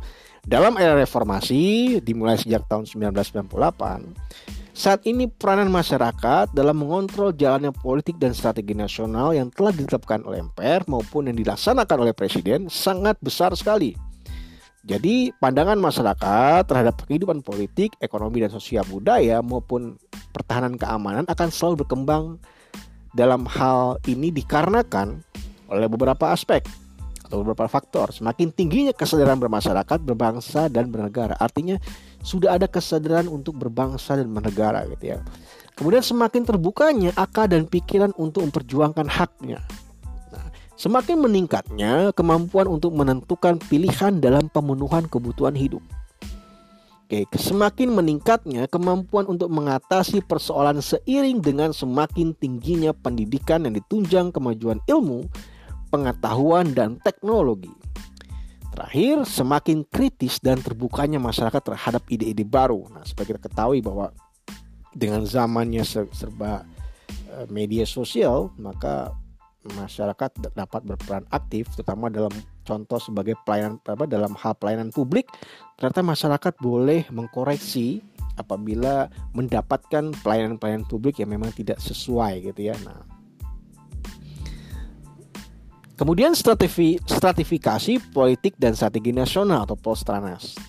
dalam 0.45 0.75
era 0.77 0.93
reformasi 0.99 1.97
dimulai 2.03 2.37
sejak 2.37 2.67
tahun 2.69 2.85
1998 2.85 4.64
saat 4.75 5.07
ini 5.07 5.31
peranan 5.31 5.71
masyarakat 5.71 6.51
dalam 6.51 6.83
mengontrol 6.83 7.31
jalannya 7.31 7.71
politik 7.71 8.19
dan 8.19 8.35
strategi 8.35 8.75
nasional 8.75 9.31
yang 9.31 9.47
telah 9.47 9.71
ditetapkan 9.71 10.19
oleh 10.27 10.43
MPR 10.43 10.83
maupun 10.91 11.31
yang 11.31 11.39
dilaksanakan 11.39 12.03
oleh 12.03 12.11
Presiden 12.11 12.67
sangat 12.67 13.15
besar 13.23 13.55
sekali. 13.55 13.95
Jadi 14.83 15.31
pandangan 15.39 15.79
masyarakat 15.79 16.67
terhadap 16.67 17.07
kehidupan 17.07 17.39
politik, 17.39 17.95
ekonomi 18.03 18.43
dan 18.43 18.51
sosial 18.51 18.83
budaya 18.85 19.39
maupun 19.39 19.95
pertahanan 20.35 20.75
keamanan 20.75 21.23
akan 21.25 21.49
selalu 21.49 21.87
berkembang 21.87 22.35
dalam 23.15 23.47
hal 23.47 23.95
ini 24.11 24.27
dikarenakan 24.27 25.23
oleh 25.71 25.87
beberapa 25.87 26.35
aspek 26.35 26.67
atau 27.23 27.41
beberapa 27.41 27.65
faktor. 27.71 28.11
Semakin 28.11 28.51
tingginya 28.51 28.91
kesadaran 28.91 29.39
bermasyarakat, 29.39 30.03
berbangsa 30.03 30.67
dan 30.67 30.91
bernegara. 30.91 31.33
Artinya 31.39 31.79
sudah 32.25 32.57
ada 32.57 32.65
kesadaran 32.65 33.29
untuk 33.29 33.61
berbangsa 33.61 34.17
dan 34.17 34.33
bernegara 34.33 34.89
gitu 34.89 35.13
ya. 35.13 35.21
Kemudian 35.77 36.01
semakin 36.01 36.41
terbukanya 36.41 37.13
akal 37.13 37.45
dan 37.45 37.69
pikiran 37.69 38.09
untuk 38.17 38.49
memperjuangkan 38.49 39.05
haknya. 39.05 39.61
Nah, 40.33 40.47
semakin 40.73 41.21
meningkatnya 41.21 42.09
kemampuan 42.17 42.65
untuk 42.65 42.97
menentukan 42.97 43.61
pilihan 43.69 44.17
dalam 44.17 44.49
pemenuhan 44.49 45.05
kebutuhan 45.05 45.53
hidup. 45.53 45.85
Oke, 47.05 47.21
semakin 47.37 47.93
meningkatnya 47.93 48.65
kemampuan 48.65 49.29
untuk 49.29 49.53
mengatasi 49.53 50.25
persoalan 50.25 50.81
seiring 50.81 51.37
dengan 51.37 51.69
semakin 51.69 52.33
tingginya 52.33 52.97
pendidikan 52.97 53.61
yang 53.61 53.77
ditunjang 53.77 54.33
kemajuan 54.33 54.81
ilmu 54.89 55.29
pengetahuan 55.93 56.73
dan 56.73 56.97
teknologi. 57.05 57.69
Terakhir, 58.75 59.23
semakin 59.23 59.87
kritis 59.87 60.43
dan 60.43 60.59
terbukanya 60.59 61.15
masyarakat 61.15 61.63
terhadap 61.63 62.03
ide-ide 62.11 62.43
baru. 62.43 62.83
Nah, 62.91 63.07
seperti 63.07 63.31
kita 63.31 63.47
ketahui 63.47 63.79
bahwa 63.79 64.11
dengan 64.91 65.23
zamannya 65.23 65.87
serba 66.11 66.67
eh, 67.31 67.47
media 67.47 67.87
sosial, 67.87 68.51
maka 68.59 69.15
masyarakat 69.63 70.51
dapat 70.51 70.81
berperan 70.83 71.23
aktif, 71.31 71.71
terutama 71.73 72.11
dalam 72.11 72.35
contoh 72.67 72.99
sebagai 72.99 73.39
pelayanan 73.47 73.79
apa 73.81 74.05
dalam 74.05 74.35
hal 74.35 74.53
pelayanan 74.59 74.91
publik. 74.91 75.31
Ternyata 75.79 76.03
masyarakat 76.03 76.53
boleh 76.59 77.07
mengkoreksi 77.09 78.03
apabila 78.35 79.07
mendapatkan 79.31 80.11
pelayanan-pelayanan 80.19 80.83
publik 80.85 81.23
yang 81.23 81.31
memang 81.31 81.55
tidak 81.55 81.79
sesuai 81.79 82.51
gitu 82.51 82.69
ya. 82.69 82.75
Nah, 82.83 83.14
Kemudian 85.95 86.35
stratifi, 86.35 86.99
stratifikasi 86.99 88.11
politik 88.11 88.59
dan 88.59 88.75
strategi 88.75 89.15
nasional 89.15 89.63
atau 89.63 89.79
Polstranas. 89.79 90.59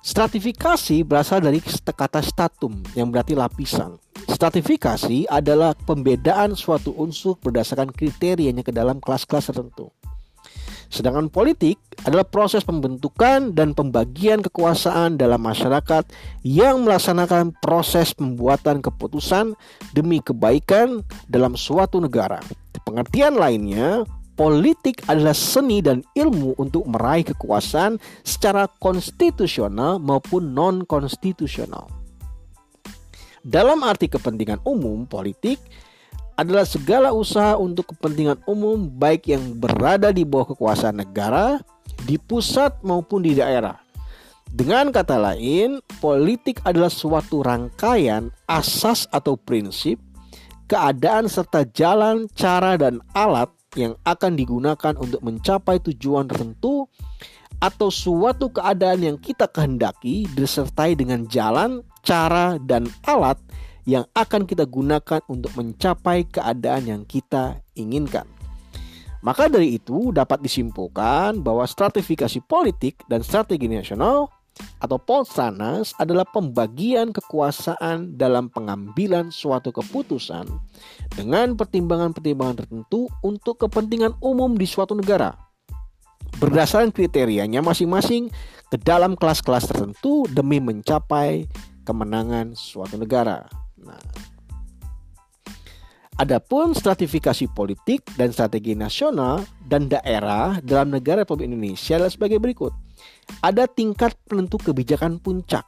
Stratifikasi 0.00 1.04
berasal 1.04 1.44
dari 1.44 1.60
kata 1.60 2.24
statum 2.24 2.80
yang 2.96 3.12
berarti 3.12 3.36
lapisan. 3.36 4.00
Stratifikasi 4.24 5.28
adalah 5.28 5.76
pembedaan 5.76 6.56
suatu 6.56 6.96
unsur 6.96 7.36
berdasarkan 7.38 7.92
kriterianya 7.92 8.64
ke 8.64 8.72
dalam 8.72 8.98
kelas-kelas 9.04 9.52
tertentu. 9.52 9.92
Sedangkan 10.88 11.28
politik 11.28 11.76
adalah 12.04 12.24
proses 12.24 12.64
pembentukan 12.64 13.52
dan 13.52 13.76
pembagian 13.76 14.40
kekuasaan 14.44 15.20
dalam 15.20 15.40
masyarakat 15.40 16.08
yang 16.44 16.84
melaksanakan 16.84 17.56
proses 17.60 18.16
pembuatan 18.16 18.80
keputusan 18.84 19.56
demi 19.92 20.24
kebaikan 20.24 21.04
dalam 21.28 21.56
suatu 21.56 21.96
negara. 21.96 22.44
Pengertian 22.84 23.38
lainnya, 23.38 24.04
politik 24.34 25.04
adalah 25.08 25.36
seni 25.36 25.84
dan 25.84 26.00
ilmu 26.16 26.56
untuk 26.56 26.88
meraih 26.88 27.24
kekuasaan 27.32 28.00
secara 28.24 28.68
konstitusional 28.80 30.00
maupun 30.00 30.56
non-konstitusional. 30.56 31.88
Dalam 33.42 33.82
arti 33.82 34.06
kepentingan 34.06 34.62
umum, 34.62 35.02
politik 35.04 35.58
adalah 36.38 36.64
segala 36.64 37.10
usaha 37.10 37.58
untuk 37.58 37.92
kepentingan 37.92 38.40
umum 38.48 38.88
baik 38.88 39.28
yang 39.28 39.58
berada 39.58 40.14
di 40.14 40.22
bawah 40.22 40.54
kekuasaan 40.54 41.02
negara, 41.02 41.60
di 42.06 42.16
pusat 42.16 42.78
maupun 42.86 43.26
di 43.26 43.36
daerah. 43.36 43.76
Dengan 44.52 44.92
kata 44.92 45.16
lain, 45.16 45.80
politik 45.98 46.60
adalah 46.68 46.92
suatu 46.92 47.40
rangkaian 47.40 48.28
asas 48.44 49.08
atau 49.08 49.34
prinsip, 49.34 49.96
keadaan 50.68 51.24
serta 51.24 51.64
jalan, 51.72 52.28
cara 52.36 52.76
dan 52.76 53.00
alat 53.16 53.48
yang 53.78 53.96
akan 54.04 54.36
digunakan 54.36 54.94
untuk 55.00 55.20
mencapai 55.24 55.80
tujuan 55.80 56.28
tertentu 56.28 56.88
atau 57.62 57.88
suatu 57.88 58.50
keadaan 58.50 59.00
yang 59.06 59.16
kita 59.22 59.46
kehendaki 59.46 60.26
disertai 60.34 60.98
dengan 60.98 61.24
jalan, 61.30 61.86
cara, 62.02 62.58
dan 62.58 62.90
alat 63.06 63.38
yang 63.86 64.06
akan 64.14 64.46
kita 64.46 64.66
gunakan 64.66 65.22
untuk 65.30 65.54
mencapai 65.54 66.26
keadaan 66.26 66.86
yang 66.86 67.02
kita 67.06 67.62
inginkan. 67.78 68.26
Maka 69.22 69.46
dari 69.46 69.78
itu 69.78 70.10
dapat 70.10 70.42
disimpulkan 70.42 71.38
bahwa 71.38 71.62
stratifikasi 71.62 72.42
politik 72.42 73.06
dan 73.06 73.22
strategi 73.22 73.70
nasional 73.70 74.26
atau 74.82 74.98
Polstranas 74.98 75.94
adalah 75.98 76.26
pembagian 76.28 77.14
kekuasaan 77.14 78.18
dalam 78.18 78.50
pengambilan 78.50 79.30
suatu 79.30 79.70
keputusan 79.70 80.48
dengan 81.14 81.54
pertimbangan-pertimbangan 81.54 82.66
tertentu 82.66 83.06
untuk 83.22 83.62
kepentingan 83.62 84.18
umum 84.20 84.58
di 84.58 84.66
suatu 84.66 84.96
negara 84.98 85.52
berdasarkan 86.40 86.90
kriterianya 86.94 87.60
masing-masing 87.60 88.32
ke 88.72 88.76
dalam 88.80 89.14
kelas-kelas 89.18 89.68
tertentu 89.68 90.24
demi 90.32 90.58
mencapai 90.58 91.44
kemenangan 91.84 92.56
suatu 92.56 92.96
negara. 92.96 93.44
Nah, 93.76 94.00
Adapun 96.22 96.70
stratifikasi 96.70 97.50
politik 97.50 98.06
dan 98.14 98.30
strategi 98.30 98.78
nasional 98.78 99.42
dan 99.66 99.90
daerah 99.90 100.62
dalam 100.62 100.94
negara 100.94 101.26
Republik 101.26 101.50
Indonesia 101.50 101.98
adalah 101.98 102.14
sebagai 102.14 102.38
berikut. 102.38 102.70
Ada 103.42 103.66
tingkat 103.66 104.14
penentu 104.30 104.62
kebijakan 104.62 105.18
puncak. 105.18 105.66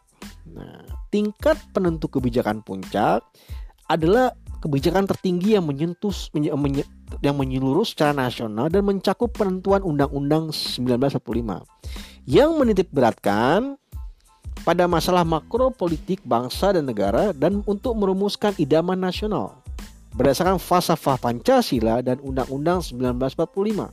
Nah, 0.55 0.87
tingkat 1.11 1.59
penentu 1.75 2.07
kebijakan 2.07 2.63
puncak 2.63 3.27
adalah 3.91 4.31
kebijakan 4.63 5.11
tertinggi 5.11 5.59
yang 5.59 5.67
menyentuh 5.67 6.15
yang 7.19 7.35
menyeluruh 7.35 7.83
secara 7.83 8.15
nasional 8.15 8.71
dan 8.71 8.87
mencakup 8.87 9.35
penentuan 9.35 9.83
Undang-Undang 9.83 10.55
1945 10.55 11.67
yang 12.31 12.55
menitik 12.55 12.95
beratkan 12.95 13.75
pada 14.63 14.87
masalah 14.87 15.27
makro 15.27 15.75
politik 15.75 16.23
bangsa 16.23 16.79
dan 16.79 16.87
negara 16.87 17.35
dan 17.35 17.67
untuk 17.67 17.99
merumuskan 17.99 18.55
idaman 18.55 19.03
nasional 19.03 19.64
berdasarkan 20.15 20.63
falsafah 20.63 21.19
Pancasila 21.19 21.99
dan 22.01 22.23
Undang-Undang 22.23 22.83
1945. 22.87 23.91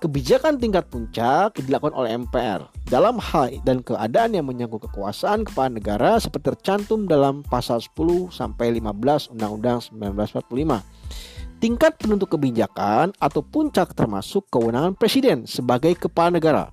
Kebijakan 0.00 0.56
tingkat 0.56 0.88
puncak 0.88 1.60
dilakukan 1.60 1.92
oleh 1.92 2.16
MPR 2.16 2.64
dalam 2.88 3.20
hal 3.20 3.60
dan 3.68 3.84
keadaan 3.84 4.32
yang 4.32 4.48
menyangkut 4.48 4.88
kekuasaan 4.88 5.44
kepala 5.44 5.76
negara 5.76 6.16
seperti 6.16 6.56
tercantum 6.56 7.04
dalam 7.04 7.44
pasal 7.44 7.84
10 7.84 8.32
sampai 8.32 8.80
15 8.80 9.36
Undang-Undang 9.36 9.92
1945. 9.92 11.60
Tingkat 11.60 12.00
penentu 12.00 12.24
kebijakan 12.32 13.12
atau 13.20 13.44
puncak 13.44 13.92
termasuk 13.92 14.48
kewenangan 14.48 14.96
presiden 14.96 15.44
sebagai 15.44 15.92
kepala 15.92 16.32
negara. 16.32 16.72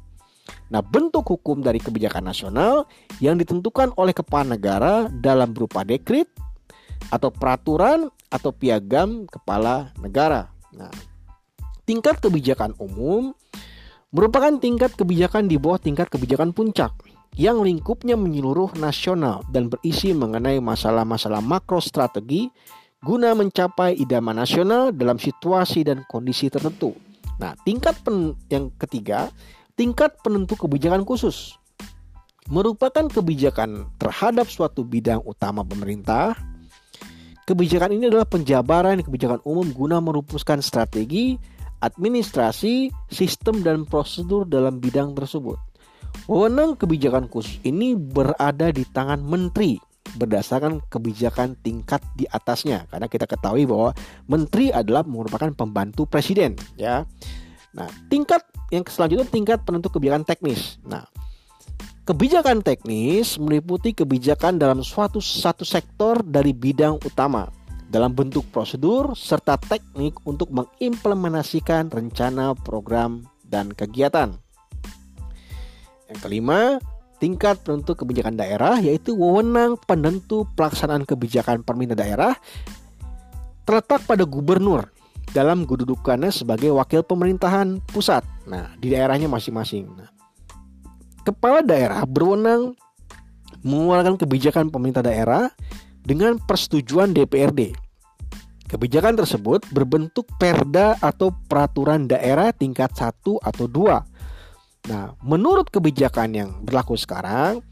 Nah, 0.72 0.80
bentuk 0.80 1.28
hukum 1.28 1.60
dari 1.60 1.84
kebijakan 1.84 2.32
nasional 2.32 2.88
yang 3.20 3.36
ditentukan 3.36 3.92
oleh 4.00 4.16
kepala 4.16 4.56
negara 4.56 5.12
dalam 5.12 5.52
berupa 5.52 5.84
dekret 5.84 6.32
atau 7.12 7.28
peraturan 7.28 8.08
atau 8.28 8.52
piagam 8.52 9.26
kepala 9.28 9.96
negara. 10.00 10.52
Nah, 10.76 10.92
tingkat 11.88 12.20
kebijakan 12.20 12.76
umum 12.80 13.32
merupakan 14.12 14.56
tingkat 14.60 14.96
kebijakan 14.96 15.52
di 15.52 15.60
bawah 15.60 15.80
tingkat 15.80 16.08
kebijakan 16.08 16.52
puncak 16.56 16.96
yang 17.38 17.62
lingkupnya 17.62 18.18
menyeluruh 18.18 18.74
nasional 18.80 19.46
dan 19.54 19.70
berisi 19.70 20.16
mengenai 20.16 20.58
masalah-masalah 20.58 21.44
makro 21.44 21.78
strategi 21.78 22.50
guna 23.04 23.38
mencapai 23.38 23.94
idaman 23.94 24.42
nasional 24.42 24.90
dalam 24.90 25.22
situasi 25.22 25.86
dan 25.86 26.02
kondisi 26.10 26.50
tertentu. 26.50 26.98
Nah, 27.38 27.54
tingkat 27.62 27.94
pen 28.02 28.34
yang 28.50 28.74
ketiga, 28.82 29.30
tingkat 29.78 30.18
penentu 30.26 30.58
kebijakan 30.58 31.06
khusus 31.06 31.54
merupakan 32.48 33.12
kebijakan 33.12 33.92
terhadap 34.00 34.48
suatu 34.48 34.88
bidang 34.88 35.20
utama 35.28 35.68
pemerintah 35.68 36.34
Kebijakan 37.48 37.96
ini 37.96 38.12
adalah 38.12 38.28
penjabaran 38.28 39.00
kebijakan 39.00 39.40
umum 39.48 39.72
guna 39.72 40.04
merumuskan 40.04 40.60
strategi, 40.60 41.40
administrasi, 41.80 42.92
sistem, 43.08 43.64
dan 43.64 43.88
prosedur 43.88 44.44
dalam 44.44 44.84
bidang 44.84 45.16
tersebut. 45.16 45.56
Wewenang 46.28 46.76
kebijakan 46.76 47.32
khusus 47.32 47.64
ini 47.64 47.96
berada 47.96 48.68
di 48.68 48.84
tangan 48.92 49.24
menteri 49.24 49.80
berdasarkan 50.20 50.84
kebijakan 50.92 51.56
tingkat 51.64 52.04
di 52.20 52.28
atasnya 52.28 52.84
karena 52.92 53.08
kita 53.08 53.24
ketahui 53.24 53.64
bahwa 53.64 53.96
menteri 54.28 54.68
adalah 54.76 55.08
merupakan 55.08 55.48
pembantu 55.56 56.04
presiden 56.04 56.60
ya. 56.76 57.08
Nah, 57.72 57.88
tingkat 58.12 58.44
yang 58.76 58.84
selanjutnya 58.84 59.24
tingkat 59.24 59.64
penentu 59.64 59.88
kebijakan 59.88 60.28
teknis. 60.28 60.84
Nah, 60.84 61.08
Kebijakan 62.08 62.64
teknis 62.64 63.36
meliputi 63.36 63.92
kebijakan 63.92 64.56
dalam 64.56 64.80
suatu 64.80 65.20
satu 65.20 65.68
sektor 65.68 66.24
dari 66.24 66.56
bidang 66.56 67.04
utama 67.04 67.52
dalam 67.92 68.16
bentuk 68.16 68.48
prosedur 68.48 69.12
serta 69.12 69.60
teknik 69.60 70.16
untuk 70.24 70.48
mengimplementasikan 70.56 71.92
rencana 71.92 72.56
program 72.56 73.28
dan 73.44 73.76
kegiatan. 73.76 74.40
Yang 76.08 76.20
kelima, 76.24 76.80
tingkat 77.20 77.60
penentu 77.68 78.00
kebijakan 78.00 78.40
daerah 78.40 78.80
yaitu 78.80 79.12
wewenang 79.12 79.76
penentu 79.76 80.48
pelaksanaan 80.56 81.04
kebijakan 81.04 81.60
pemerintah 81.68 82.00
daerah 82.00 82.34
terletak 83.68 84.08
pada 84.08 84.24
gubernur 84.24 84.88
dalam 85.36 85.68
kedudukannya 85.68 86.32
sebagai 86.32 86.72
wakil 86.72 87.04
pemerintahan 87.04 87.84
pusat. 87.84 88.24
Nah, 88.48 88.72
di 88.80 88.96
daerahnya 88.96 89.28
masing-masing. 89.28 89.92
Nah, 89.92 90.17
kepala 91.28 91.60
daerah 91.60 92.08
berwenang 92.08 92.72
mengeluarkan 93.60 94.16
kebijakan 94.16 94.72
pemerintah 94.72 95.04
daerah 95.04 95.52
dengan 96.00 96.40
persetujuan 96.40 97.12
DPRD. 97.12 97.76
Kebijakan 98.72 99.20
tersebut 99.20 99.68
berbentuk 99.76 100.28
perda 100.40 100.96
atau 101.04 101.36
peraturan 101.52 102.08
daerah 102.08 102.56
tingkat 102.56 102.96
1 102.96 103.44
atau 103.44 103.66
2. 103.68 104.88
Nah, 104.88 105.16
menurut 105.20 105.68
kebijakan 105.68 106.30
yang 106.32 106.50
berlaku 106.64 106.96
sekarang, 106.96 107.64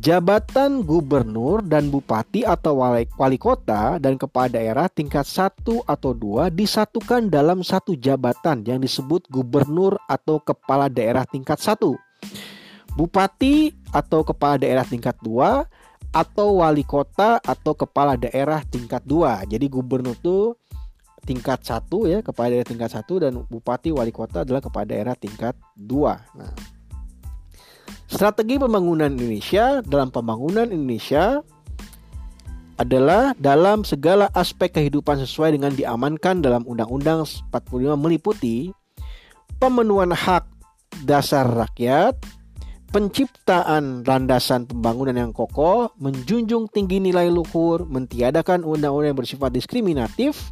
jabatan 0.00 0.84
gubernur 0.84 1.64
dan 1.64 1.88
bupati 1.88 2.44
atau 2.44 2.84
wali, 2.84 3.08
wali 3.16 3.36
kota 3.40 3.96
dan 3.96 4.20
kepala 4.20 4.52
daerah 4.52 4.88
tingkat 4.92 5.24
1 5.24 5.88
atau 5.88 6.12
2 6.12 6.52
disatukan 6.52 7.32
dalam 7.32 7.64
satu 7.64 7.96
jabatan 7.96 8.64
yang 8.64 8.80
disebut 8.80 9.28
gubernur 9.32 9.96
atau 10.08 10.40
kepala 10.40 10.92
daerah 10.92 11.24
tingkat 11.28 11.60
1 11.60 11.80
bupati 12.94 13.74
atau 13.90 14.22
kepala 14.26 14.58
daerah 14.58 14.86
tingkat 14.86 15.14
2 15.22 15.66
atau 16.10 16.48
wali 16.58 16.82
kota 16.82 17.38
atau 17.38 17.72
kepala 17.74 18.18
daerah 18.18 18.66
tingkat 18.66 19.02
2. 19.06 19.46
Jadi 19.46 19.66
gubernur 19.70 20.18
itu 20.18 20.58
tingkat 21.22 21.62
1 21.62 21.86
ya, 22.10 22.18
kepala 22.24 22.50
daerah 22.50 22.68
tingkat 22.68 22.90
1 22.90 23.22
dan 23.22 23.32
bupati 23.46 23.94
wali 23.94 24.10
kota 24.10 24.42
adalah 24.42 24.58
kepala 24.58 24.86
daerah 24.90 25.14
tingkat 25.14 25.54
2. 25.78 26.38
Nah, 26.38 26.52
strategi 28.10 28.58
pembangunan 28.58 29.12
Indonesia 29.14 29.78
dalam 29.86 30.10
pembangunan 30.10 30.66
Indonesia 30.66 31.38
adalah 32.80 33.36
dalam 33.36 33.84
segala 33.84 34.32
aspek 34.32 34.72
kehidupan 34.72 35.20
sesuai 35.20 35.52
dengan 35.52 35.76
diamankan 35.76 36.40
dalam 36.40 36.64
Undang-Undang 36.64 37.28
45 37.52 37.92
meliputi 38.00 38.72
pemenuhan 39.60 40.16
hak 40.16 40.48
dasar 41.04 41.44
rakyat, 41.44 42.16
penciptaan 42.90 44.02
landasan 44.02 44.66
pembangunan 44.66 45.14
yang 45.14 45.32
kokoh, 45.32 45.94
menjunjung 46.02 46.66
tinggi 46.70 46.98
nilai 46.98 47.30
luhur, 47.30 47.86
mentiadakan 47.86 48.66
undang-undang 48.66 49.14
yang 49.14 49.18
bersifat 49.18 49.54
diskriminatif, 49.54 50.50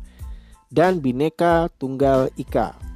dan 0.70 1.02
bineka 1.02 1.66
tunggal 1.82 2.30
ika. 2.38 2.87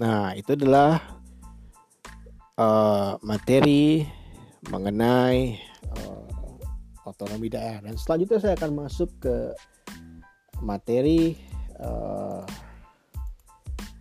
Nah, 0.00 0.32
itu 0.32 0.56
adalah 0.56 1.20
uh, 2.56 3.20
materi 3.20 4.08
mengenai 4.72 5.60
uh, 5.92 6.24
otonomi 7.04 7.52
daerah. 7.52 7.84
Dan 7.84 8.00
selanjutnya 8.00 8.40
saya 8.40 8.54
akan 8.56 8.88
masuk 8.88 9.12
ke 9.20 9.52
materi 10.64 11.36
uh, 11.84 12.40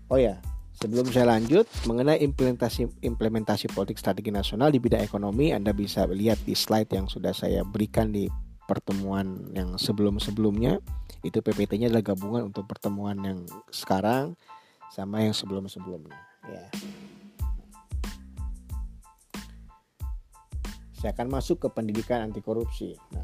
oh 0.08 0.20
ya, 0.20 0.40
sebelum 0.80 1.12
saya 1.12 1.36
lanjut 1.36 1.68
mengenai 1.84 2.24
implementasi 2.24 2.88
implementasi 3.04 3.68
politik 3.76 4.00
strategi 4.00 4.32
nasional 4.32 4.72
di 4.72 4.80
bidang 4.80 5.04
ekonomi, 5.04 5.52
Anda 5.52 5.76
bisa 5.76 6.08
lihat 6.08 6.40
di 6.48 6.56
slide 6.56 6.96
yang 6.96 7.12
sudah 7.12 7.36
saya 7.36 7.68
berikan 7.68 8.16
di 8.16 8.32
pertemuan 8.72 9.52
yang 9.52 9.76
sebelum-sebelumnya 9.76 10.80
itu 11.26 11.44
PPT-nya 11.44 11.92
adalah 11.92 12.14
gabungan 12.14 12.54
untuk 12.54 12.70
pertemuan 12.70 13.18
yang 13.20 13.40
sekarang 13.74 14.38
sama 14.90 15.22
yang 15.24 15.36
sebelum-sebelumnya 15.36 16.20
ya. 16.50 16.66
Saya 21.00 21.16
akan 21.16 21.32
masuk 21.32 21.64
ke 21.64 21.68
pendidikan 21.72 22.28
anti 22.28 22.44
korupsi. 22.44 22.92
Nah, 23.16 23.24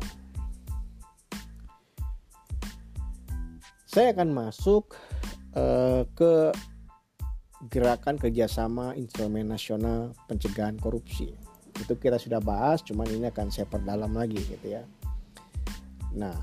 saya 3.84 4.16
akan 4.16 4.32
masuk 4.32 4.96
uh, 5.60 6.08
ke 6.16 6.56
gerakan 7.72 8.20
kerjasama 8.20 8.96
instrumen 9.00 9.48
nasional 9.48 10.12
pencegahan 10.28 10.76
korupsi 10.78 11.34
itu 11.76 11.94
kita 12.00 12.16
sudah 12.16 12.40
bahas 12.40 12.80
cuman 12.84 13.08
ini 13.12 13.28
akan 13.28 13.52
saya 13.52 13.68
perdalam 13.68 14.12
lagi 14.16 14.40
gitu 14.40 14.80
ya 14.80 14.84
nah 16.16 16.36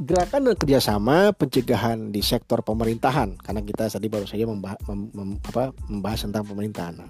gerakan 0.00 0.48
dan 0.48 0.56
kerjasama 0.56 1.36
pencegahan 1.36 2.08
di 2.08 2.24
sektor 2.24 2.64
pemerintahan 2.64 3.36
karena 3.36 3.60
kita 3.60 3.92
tadi 3.92 4.08
baru 4.08 4.24
saja 4.24 4.48
membahas, 4.48 4.80
mem, 4.88 5.12
mem, 5.12 5.30
apa, 5.44 5.76
membahas 5.92 6.24
tentang 6.24 6.48
pemerintahan 6.48 7.04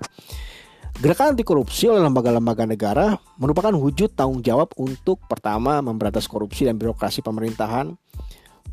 Gerakan 0.99 1.33
anti 1.33 1.47
korupsi 1.47 1.87
oleh 1.87 2.03
lembaga-lembaga 2.03 2.67
negara 2.67 3.15
merupakan 3.39 3.73
wujud 3.73 4.13
tanggung 4.13 4.43
jawab 4.43 4.75
untuk 4.77 5.23
pertama 5.31 5.79
memberantas 5.81 6.27
korupsi 6.27 6.67
dan 6.67 6.77
birokrasi 6.77 7.23
pemerintahan, 7.25 7.95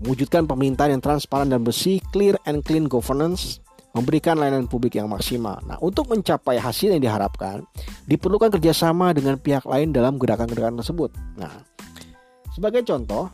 mewujudkan 0.01 0.43
pemerintahan 0.49 0.97
yang 0.97 1.03
transparan 1.03 1.47
dan 1.53 1.63
bersih, 1.63 2.01
clear 2.11 2.35
and 2.43 2.65
clean 2.67 2.89
governance, 2.89 3.63
memberikan 3.95 4.35
layanan 4.35 4.67
publik 4.67 4.99
yang 4.99 5.07
maksimal. 5.07 5.61
Nah, 5.63 5.79
untuk 5.79 6.11
mencapai 6.11 6.59
hasil 6.59 6.91
yang 6.91 6.99
diharapkan, 7.05 7.63
diperlukan 8.09 8.59
kerjasama 8.59 9.15
dengan 9.15 9.39
pihak 9.39 9.63
lain 9.63 9.95
dalam 9.95 10.19
gerakan-gerakan 10.19 10.83
tersebut. 10.83 11.15
Nah, 11.39 11.63
sebagai 12.51 12.83
contoh, 12.83 13.31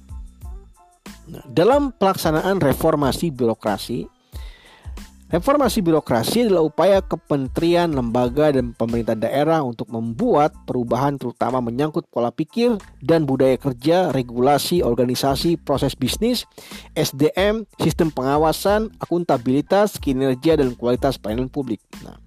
dalam 1.47 1.95
pelaksanaan 1.95 2.59
reformasi 2.59 3.31
birokrasi, 3.31 4.07
Reformasi 5.33 5.81
birokrasi 5.81 6.45
adalah 6.45 6.61
upaya 6.61 7.01
kementerian, 7.01 7.89
lembaga, 7.89 8.53
dan 8.53 8.69
pemerintah 8.77 9.17
daerah 9.17 9.65
untuk 9.65 9.89
membuat 9.89 10.53
perubahan 10.69 11.17
terutama 11.17 11.57
menyangkut 11.57 12.05
pola 12.13 12.29
pikir 12.29 12.77
dan 13.01 13.25
budaya 13.25 13.57
kerja, 13.57 14.13
regulasi, 14.13 14.85
organisasi, 14.85 15.57
proses 15.57 15.97
bisnis, 15.97 16.45
SDM, 16.93 17.65
sistem 17.81 18.13
pengawasan, 18.13 18.93
akuntabilitas, 19.01 19.97
kinerja, 19.97 20.53
dan 20.53 20.77
kualitas 20.77 21.17
pelayanan 21.17 21.49
publik. 21.49 21.81
Nah, 22.05 22.21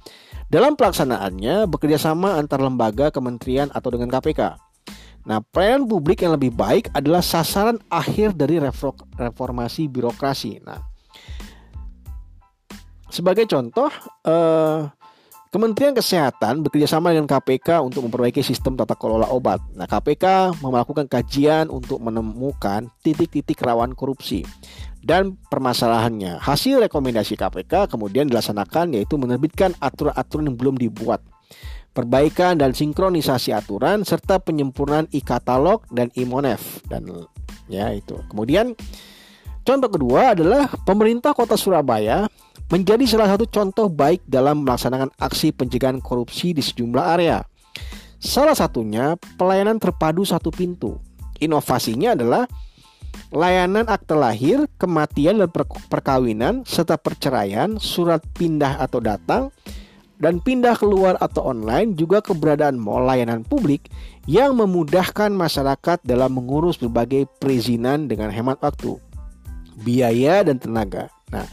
dalam 0.50 0.74
pelaksanaannya 0.74 1.70
bekerja 1.70 2.02
sama 2.02 2.34
antar 2.42 2.58
lembaga, 2.58 3.14
kementerian, 3.14 3.70
atau 3.70 3.94
dengan 3.94 4.10
KPK. 4.10 4.65
Nah, 5.26 5.42
pelayanan 5.42 5.90
publik 5.90 6.22
yang 6.22 6.38
lebih 6.38 6.54
baik 6.54 6.86
adalah 6.94 7.18
sasaran 7.18 7.82
akhir 7.90 8.38
dari 8.38 8.62
reformasi 9.18 9.90
birokrasi. 9.90 10.62
Nah, 10.62 10.78
sebagai 13.10 13.42
contoh, 13.50 13.90
eh, 14.22 14.86
Kementerian 15.46 15.96
Kesehatan 15.96 16.60
bekerjasama 16.60 17.16
dengan 17.16 17.24
KPK 17.24 17.80
untuk 17.80 18.04
memperbaiki 18.04 18.44
sistem 18.44 18.76
tata 18.76 18.92
kelola 18.92 19.30
obat. 19.32 19.62
Nah, 19.72 19.88
KPK 19.88 20.52
melakukan 20.60 21.08
kajian 21.08 21.72
untuk 21.72 21.96
menemukan 22.02 22.92
titik-titik 23.00 23.64
rawan 23.64 23.96
korupsi 23.96 24.44
dan 25.00 25.38
permasalahannya. 25.48 26.42
Hasil 26.42 26.82
rekomendasi 26.90 27.40
KPK 27.40 27.88
kemudian 27.88 28.28
dilaksanakan 28.28 29.00
yaitu 29.00 29.16
menerbitkan 29.16 29.72
aturan-aturan 29.80 30.52
yang 30.52 30.58
belum 30.60 30.76
dibuat 30.76 31.24
perbaikan 31.96 32.60
dan 32.60 32.76
sinkronisasi 32.76 33.56
aturan 33.56 34.04
serta 34.04 34.36
penyempurnaan 34.36 35.08
e-katalog 35.16 35.80
dan 35.88 36.12
e-monef 36.12 36.84
dan 36.92 37.08
ya 37.72 37.88
itu. 37.96 38.20
Kemudian 38.28 38.76
contoh 39.64 39.88
kedua 39.88 40.36
adalah 40.36 40.68
pemerintah 40.84 41.32
Kota 41.32 41.56
Surabaya 41.56 42.28
menjadi 42.68 43.08
salah 43.08 43.32
satu 43.32 43.48
contoh 43.48 43.88
baik 43.88 44.20
dalam 44.28 44.68
melaksanakan 44.68 45.08
aksi 45.16 45.56
pencegahan 45.56 46.04
korupsi 46.04 46.52
di 46.52 46.60
sejumlah 46.60 47.04
area. 47.16 47.40
Salah 48.20 48.52
satunya 48.52 49.16
pelayanan 49.40 49.80
terpadu 49.80 50.28
satu 50.28 50.52
pintu. 50.52 51.00
Inovasinya 51.40 52.12
adalah 52.12 52.44
layanan 53.32 53.88
akte 53.88 54.16
lahir, 54.16 54.68
kematian 54.76 55.40
dan 55.40 55.50
perkawinan 55.88 56.54
serta 56.64 56.96
perceraian, 57.00 57.76
surat 57.80 58.20
pindah 58.36 58.80
atau 58.80 59.00
datang 59.00 59.52
dan 60.16 60.40
pindah 60.40 60.76
keluar 60.76 61.20
atau 61.20 61.52
online 61.52 61.92
juga 61.92 62.24
keberadaan 62.24 62.80
mall 62.80 63.04
layanan 63.04 63.44
publik 63.44 63.92
yang 64.24 64.56
memudahkan 64.56 65.28
masyarakat 65.28 66.00
dalam 66.02 66.36
mengurus 66.36 66.80
berbagai 66.80 67.28
perizinan 67.36 68.08
dengan 68.08 68.32
hemat 68.32 68.56
waktu, 68.64 68.96
biaya 69.84 70.40
dan 70.42 70.56
tenaga. 70.56 71.12
Nah, 71.28 71.44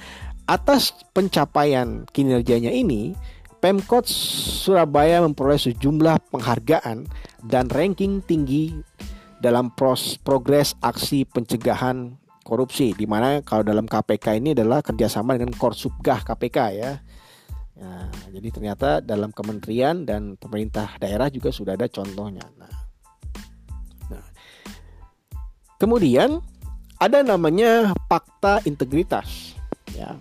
Atas 0.43 0.91
pencapaian 1.15 2.03
kinerjanya 2.11 2.67
ini, 2.67 3.15
Pemkot 3.63 4.03
Surabaya 4.11 5.23
memperoleh 5.23 5.71
sejumlah 5.71 6.19
penghargaan 6.35 7.07
dan 7.47 7.71
ranking 7.71 8.19
tinggi 8.27 8.75
dalam 9.39 9.71
pros 9.71 10.19
progres 10.19 10.75
aksi 10.83 11.23
pencegahan 11.31 12.19
korupsi 12.43 12.91
di 12.91 13.07
mana 13.07 13.39
kalau 13.39 13.63
dalam 13.63 13.87
KPK 13.87 14.43
ini 14.43 14.51
adalah 14.51 14.83
kerjasama 14.83 15.39
dengan 15.39 15.55
Korsubgah 15.55 16.27
KPK 16.27 16.57
ya. 16.75 16.99
Nah, 17.73 18.05
jadi 18.29 18.47
ternyata 18.53 19.01
dalam 19.01 19.33
kementerian 19.33 20.05
dan 20.05 20.37
pemerintah 20.37 20.93
daerah 21.01 21.27
juga 21.33 21.49
sudah 21.49 21.73
ada 21.73 21.89
contohnya. 21.89 22.45
Nah, 22.57 22.73
nah. 24.13 24.25
kemudian 25.81 26.37
ada 27.01 27.19
namanya 27.25 27.91
fakta 28.07 28.63
integritas 28.63 29.57
ya 29.91 30.15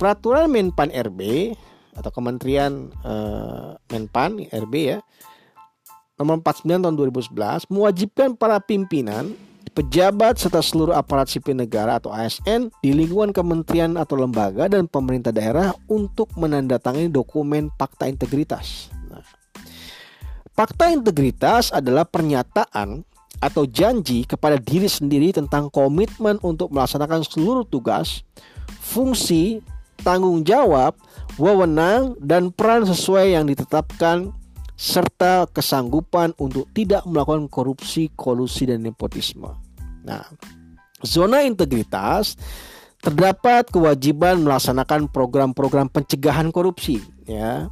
peraturan 0.00 0.48
Menpan 0.48 0.90
RB 0.90 1.52
atau 1.94 2.10
Kementerian 2.10 2.90
uh, 3.06 3.76
Menpan 3.92 4.48
RB 4.48 4.74
ya 4.96 4.98
nomor 6.16 6.40
49 6.40 6.82
tahun 6.86 6.94
2011 6.94 7.74
mewajibkan 7.74 8.28
para 8.38 8.62
pimpinan 8.62 9.34
pejabat 9.74 10.38
serta 10.38 10.62
seluruh 10.62 10.94
aparat 10.94 11.26
sipil 11.26 11.58
negara 11.58 11.98
atau 11.98 12.14
ASN 12.14 12.70
di 12.78 12.94
lingkungan 12.94 13.34
kementerian 13.34 13.98
atau 13.98 14.14
lembaga 14.14 14.70
dan 14.70 14.86
pemerintah 14.86 15.34
daerah 15.34 15.74
untuk 15.90 16.30
menandatangani 16.38 17.10
dokumen 17.10 17.74
fakta 17.74 18.06
integritas. 18.06 18.94
Nah, 19.10 19.26
fakta 20.54 20.94
integritas 20.94 21.74
adalah 21.74 22.06
pernyataan 22.06 23.02
atau 23.42 23.66
janji 23.66 24.22
kepada 24.24 24.56
diri 24.56 24.86
sendiri 24.86 25.34
tentang 25.34 25.68
komitmen 25.68 26.38
untuk 26.40 26.70
melaksanakan 26.70 27.26
seluruh 27.26 27.66
tugas, 27.66 28.22
fungsi, 28.78 29.58
tanggung 30.06 30.46
jawab, 30.46 30.94
wewenang, 31.36 32.14
dan 32.22 32.54
peran 32.54 32.86
sesuai 32.86 33.34
yang 33.34 33.44
ditetapkan 33.50 34.30
serta 34.74 35.46
kesanggupan 35.50 36.34
untuk 36.38 36.66
tidak 36.74 37.06
melakukan 37.06 37.46
korupsi, 37.46 38.10
kolusi, 38.14 38.66
dan 38.66 38.82
nepotisme. 38.82 39.63
Nah, 40.04 40.22
zona 41.00 41.42
integritas 41.42 42.36
terdapat 43.00 43.68
kewajiban 43.68 44.40
melaksanakan 44.40 45.12
program-program 45.12 45.92
pencegahan 45.92 46.48
korupsi, 46.48 47.00
ya. 47.28 47.68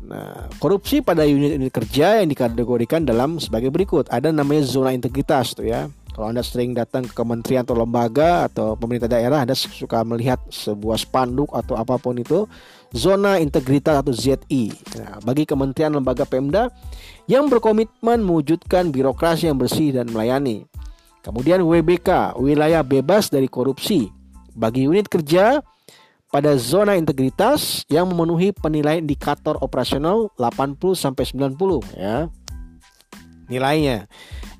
Nah, 0.00 0.48
korupsi 0.56 1.04
pada 1.04 1.28
unit-unit 1.28 1.68
kerja 1.68 2.24
yang 2.24 2.32
dikategorikan 2.32 3.04
dalam 3.04 3.36
sebagai 3.36 3.68
berikut. 3.68 4.08
Ada 4.08 4.32
namanya 4.32 4.64
zona 4.64 4.96
integritas 4.96 5.52
tuh 5.52 5.68
ya. 5.68 5.92
Kalau 6.16 6.26
Anda 6.32 6.40
sering 6.40 6.72
datang 6.72 7.04
ke 7.06 7.12
kementerian 7.12 7.62
atau 7.62 7.76
lembaga 7.76 8.48
atau 8.48 8.74
pemerintah 8.74 9.12
daerah, 9.12 9.44
Anda 9.44 9.54
suka 9.54 10.02
melihat 10.02 10.40
sebuah 10.48 10.98
spanduk 10.98 11.52
atau 11.52 11.76
apa 11.76 12.00
pun 12.00 12.16
itu 12.16 12.48
zona 12.96 13.38
integritas 13.38 14.00
atau 14.00 14.10
ZI. 14.10 14.72
Nah, 14.98 15.20
bagi 15.22 15.44
kementerian 15.46 15.92
lembaga 15.94 16.24
Pemda 16.26 16.72
yang 17.30 17.46
berkomitmen 17.46 18.24
mewujudkan 18.24 18.90
birokrasi 18.90 19.52
yang 19.52 19.60
bersih 19.60 19.94
dan 19.94 20.10
melayani. 20.10 20.66
Kemudian 21.20 21.60
WBK, 21.60 22.40
wilayah 22.40 22.80
bebas 22.80 23.28
dari 23.28 23.44
korupsi. 23.44 24.08
Bagi 24.56 24.88
unit 24.88 25.06
kerja 25.06 25.60
pada 26.30 26.56
zona 26.56 26.96
integritas 26.96 27.84
yang 27.92 28.08
memenuhi 28.08 28.54
penilaian 28.56 29.02
indikator 29.04 29.58
operasional 29.60 30.32
80 30.38 30.96
sampai 30.96 31.24
90 31.28 31.82
ya. 31.98 32.30
Nilainya. 33.50 34.06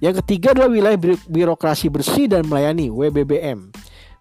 Yang 0.02 0.24
ketiga 0.24 0.52
adalah 0.52 0.68
wilayah 0.72 0.98
birokrasi 1.30 1.86
bersih 1.88 2.26
dan 2.26 2.44
melayani 2.44 2.90
WBBM. 2.90 3.70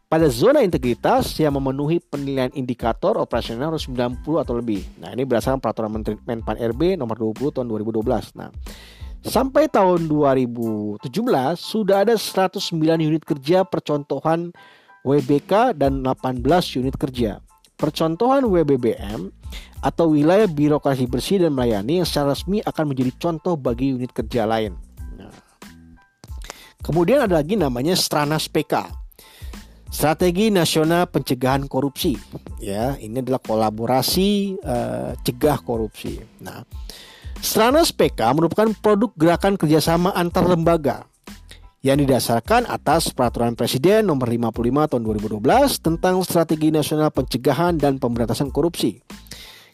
Pada 0.09 0.25
zona 0.25 0.65
integritas 0.65 1.37
yang 1.37 1.53
memenuhi 1.53 2.01
penilaian 2.01 2.49
indikator 2.57 3.13
operasional 3.21 3.73
harus 3.73 3.85
90 3.85 4.41
atau 4.41 4.57
lebih. 4.57 4.81
Nah, 4.97 5.13
ini 5.13 5.21
berdasarkan 5.21 5.61
peraturan 5.61 6.01
Menteri 6.01 6.17
Menpan 6.25 6.57
RB 6.57 6.97
nomor 6.97 7.13
20 7.13 7.53
tahun 7.53 7.69
2012. 7.69 8.33
Nah, 8.33 8.49
sampai 9.23 9.67
tahun 9.67 10.07
2017 10.07 11.03
sudah 11.57 12.07
ada 12.07 12.15
109 12.15 12.59
unit 12.99 13.23
kerja 13.23 13.67
percontohan 13.67 14.51
WBK 15.03 15.75
dan 15.75 16.03
18 16.03 16.43
unit 16.79 16.95
kerja. 16.95 17.39
Percontohan 17.79 18.43
WBBM 18.43 19.31
atau 19.79 20.11
wilayah 20.11 20.47
birokrasi 20.51 21.07
bersih 21.07 21.39
dan 21.39 21.55
melayani 21.55 22.03
yang 22.03 22.07
secara 22.07 22.35
resmi 22.35 22.59
akan 22.59 22.91
menjadi 22.91 23.11
contoh 23.15 23.55
bagi 23.55 23.95
unit 23.95 24.11
kerja 24.11 24.43
lain. 24.43 24.75
Nah, 25.15 25.31
Kemudian 26.83 27.23
ada 27.23 27.39
lagi 27.39 27.55
namanya 27.55 27.95
Stranas 27.95 28.51
PK. 28.51 28.87
Strategi 29.89 30.53
Nasional 30.53 31.09
Pencegahan 31.09 31.65
Korupsi. 31.65 32.13
Ya, 32.61 32.93
ini 33.01 33.25
adalah 33.25 33.41
kolaborasi 33.41 34.61
uh, 34.61 35.17
cegah 35.25 35.57
korupsi. 35.65 36.21
Nah, 36.45 36.61
Stranas 37.39 37.95
PK 37.95 38.35
merupakan 38.35 38.67
produk 38.83 39.15
gerakan 39.15 39.55
kerjasama 39.55 40.11
antar 40.11 40.43
lembaga 40.43 41.07
yang 41.79 41.95
didasarkan 42.03 42.67
atas 42.67 43.15
Peraturan 43.15 43.55
Presiden 43.55 44.11
Nomor 44.11 44.27
55 44.27 44.91
Tahun 44.91 45.03
2012 45.39 45.39
tentang 45.79 46.19
Strategi 46.27 46.67
Nasional 46.67 47.07
Pencegahan 47.15 47.79
dan 47.79 47.95
Pemberantasan 47.95 48.51
Korupsi. 48.51 48.99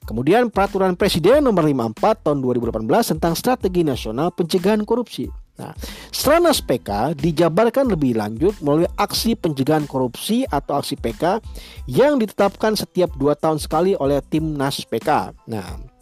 Kemudian 0.06 0.54
Peraturan 0.54 0.94
Presiden 0.94 1.42
Nomor 1.42 1.66
54 1.66 2.30
Tahun 2.30 2.38
2018 2.46 2.86
tentang 3.18 3.34
Strategi 3.34 3.82
Nasional 3.82 4.30
Pencegahan 4.30 4.86
Korupsi. 4.86 5.26
Nah, 5.56 5.72
Stranas 6.14 6.60
PK 6.62 7.18
dijabarkan 7.18 7.88
lebih 7.88 8.20
lanjut 8.20 8.54
melalui 8.60 8.92
aksi 9.00 9.40
pencegahan 9.40 9.88
korupsi 9.88 10.44
atau 10.44 10.84
aksi 10.84 11.00
PK 11.00 11.40
yang 11.88 12.20
ditetapkan 12.20 12.76
setiap 12.76 13.16
dua 13.16 13.40
tahun 13.40 13.58
sekali 13.58 13.96
oleh 13.96 14.20
Timnas 14.20 14.84
PK. 14.84 15.32
Nah, 15.48 15.95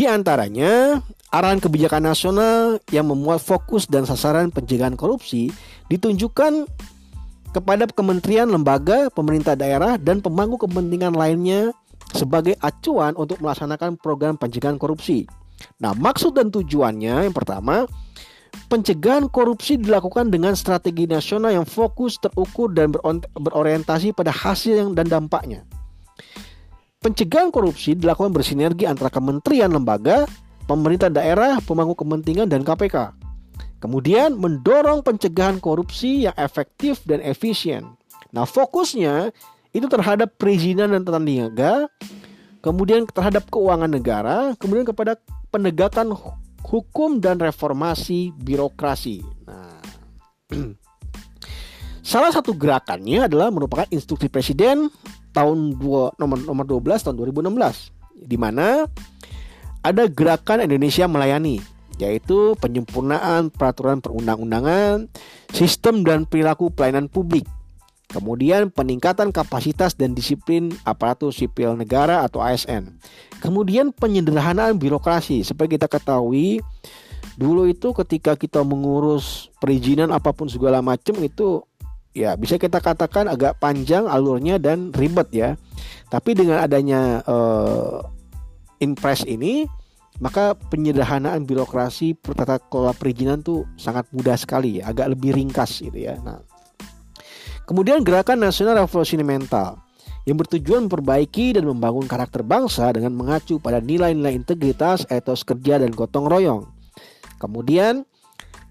di 0.00 0.08
antaranya 0.08 1.04
arahan 1.28 1.60
kebijakan 1.60 2.08
nasional 2.08 2.80
yang 2.88 3.04
memuat 3.12 3.44
fokus 3.44 3.84
dan 3.84 4.08
sasaran 4.08 4.48
pencegahan 4.48 4.96
korupsi 4.96 5.52
ditunjukkan 5.92 6.64
kepada 7.52 7.84
kementerian, 7.92 8.48
lembaga, 8.48 9.12
pemerintah 9.12 9.52
daerah, 9.52 10.00
dan 10.00 10.24
pemangku 10.24 10.56
kepentingan 10.56 11.12
lainnya 11.12 11.76
sebagai 12.16 12.56
acuan 12.64 13.12
untuk 13.12 13.44
melaksanakan 13.44 14.00
program 14.00 14.40
pencegahan 14.40 14.80
korupsi. 14.80 15.28
Nah, 15.84 15.92
maksud 15.92 16.32
dan 16.32 16.48
tujuannya 16.48 17.28
yang 17.28 17.36
pertama, 17.36 17.84
pencegahan 18.72 19.28
korupsi 19.28 19.76
dilakukan 19.76 20.32
dengan 20.32 20.56
strategi 20.56 21.04
nasional 21.04 21.52
yang 21.52 21.68
fokus, 21.68 22.16
terukur, 22.16 22.72
dan 22.72 22.96
berorientasi 23.36 24.16
pada 24.16 24.32
hasil 24.32 24.96
dan 24.96 25.12
dampaknya. 25.12 25.60
Pencegahan 27.00 27.48
korupsi 27.48 27.96
dilakukan 27.96 28.28
bersinergi 28.28 28.84
antara 28.84 29.08
kementerian 29.08 29.72
lembaga, 29.72 30.28
pemerintah 30.68 31.08
daerah, 31.08 31.56
pemangku 31.64 31.96
kepentingan, 31.96 32.44
dan 32.44 32.60
KPK. 32.60 33.16
Kemudian 33.80 34.36
mendorong 34.36 35.00
pencegahan 35.00 35.64
korupsi 35.64 36.28
yang 36.28 36.36
efektif 36.36 37.00
dan 37.08 37.24
efisien. 37.24 37.96
Nah 38.36 38.44
fokusnya 38.44 39.32
itu 39.72 39.88
terhadap 39.88 40.36
perizinan 40.36 40.92
dan 40.92 41.00
tata 41.00 41.16
niaga, 41.16 41.88
kemudian 42.60 43.08
terhadap 43.08 43.48
keuangan 43.48 43.88
negara, 43.88 44.52
kemudian 44.60 44.84
kepada 44.84 45.16
penegakan 45.48 46.12
hukum 46.60 47.16
dan 47.16 47.40
reformasi 47.40 48.28
birokrasi. 48.36 49.24
Nah, 49.48 49.80
salah 52.12 52.28
satu 52.28 52.52
gerakannya 52.52 53.24
adalah 53.24 53.48
merupakan 53.48 53.88
instruksi 53.88 54.28
presiden 54.28 54.92
tahun 55.30 55.78
2 55.78 56.20
nomor 56.20 56.38
nomor 56.44 56.64
12 56.66 57.04
tahun 57.06 57.16
2016 57.16 58.26
di 58.26 58.36
mana 58.36 58.84
ada 59.80 60.04
gerakan 60.10 60.64
Indonesia 60.64 61.08
melayani 61.08 61.62
yaitu 62.00 62.56
penyempurnaan 62.56 63.52
peraturan 63.52 64.00
perundang-undangan, 64.00 65.12
sistem 65.52 66.00
dan 66.00 66.24
perilaku 66.24 66.72
pelayanan 66.72 67.12
publik. 67.12 67.44
Kemudian 68.10 68.74
peningkatan 68.74 69.30
kapasitas 69.30 69.94
dan 69.94 70.18
disiplin 70.18 70.74
aparatur 70.82 71.30
sipil 71.30 71.78
negara 71.78 72.26
atau 72.26 72.42
ASN. 72.42 72.90
Kemudian 73.38 73.94
penyederhanaan 73.94 74.82
birokrasi. 74.82 75.46
Seperti 75.46 75.78
kita 75.78 75.86
ketahui, 75.86 76.58
dulu 77.38 77.70
itu 77.70 77.94
ketika 77.94 78.34
kita 78.34 78.66
mengurus 78.66 79.54
perizinan 79.62 80.10
apa 80.10 80.34
pun 80.34 80.50
segala 80.50 80.82
macam 80.82 81.14
itu 81.22 81.62
ya 82.16 82.34
bisa 82.34 82.58
kita 82.58 82.82
katakan 82.82 83.30
agak 83.30 83.58
panjang 83.62 84.06
alurnya 84.06 84.58
dan 84.58 84.90
ribet 84.94 85.28
ya. 85.30 85.50
Tapi 86.10 86.34
dengan 86.34 86.58
adanya 86.62 87.22
uh, 87.24 88.02
impres 88.82 89.22
ini 89.26 89.66
maka 90.20 90.52
penyederhanaan 90.52 91.48
birokrasi 91.48 92.12
tata 92.36 92.60
kelola 92.60 92.92
perizinan 92.92 93.40
tuh 93.40 93.64
sangat 93.80 94.04
mudah 94.12 94.36
sekali 94.36 94.78
ya, 94.78 94.92
agak 94.92 95.16
lebih 95.16 95.32
ringkas 95.32 95.80
gitu 95.80 95.96
ya. 95.96 96.20
Nah, 96.20 96.44
kemudian 97.64 98.04
gerakan 98.04 98.44
nasional 98.44 98.76
revolusi 98.84 99.16
mental 99.16 99.80
yang 100.28 100.36
bertujuan 100.36 100.86
memperbaiki 100.86 101.56
dan 101.56 101.64
membangun 101.64 102.04
karakter 102.04 102.44
bangsa 102.44 102.92
dengan 102.92 103.16
mengacu 103.16 103.56
pada 103.56 103.80
nilai-nilai 103.80 104.36
integritas, 104.36 105.08
etos 105.08 105.40
kerja, 105.40 105.80
dan 105.80 105.88
gotong 105.96 106.28
royong. 106.28 106.68
Kemudian, 107.40 108.04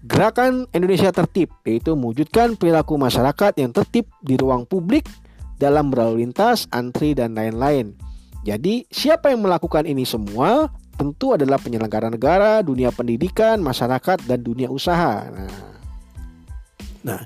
gerakan 0.04 0.64
Indonesia 0.72 1.12
tertib, 1.12 1.52
yaitu 1.64 1.92
mewujudkan 1.96 2.56
perilaku 2.56 2.96
masyarakat 2.96 3.56
yang 3.60 3.72
tertib 3.74 4.08
di 4.24 4.36
ruang 4.40 4.64
publik 4.64 5.04
dalam 5.60 5.92
berlalu 5.92 6.24
lintas, 6.24 6.64
antri, 6.72 7.12
dan 7.12 7.36
lain-lain. 7.36 7.92
Jadi, 8.44 8.88
siapa 8.88 9.28
yang 9.28 9.44
melakukan 9.44 9.84
ini 9.84 10.08
semua 10.08 10.72
tentu 10.96 11.36
adalah 11.36 11.60
penyelenggara 11.60 12.08
negara, 12.08 12.64
dunia 12.64 12.88
pendidikan, 12.92 13.60
masyarakat, 13.60 14.24
dan 14.24 14.40
dunia 14.40 14.72
usaha. 14.72 15.28
Nah, 15.28 15.52
nah 17.04 17.20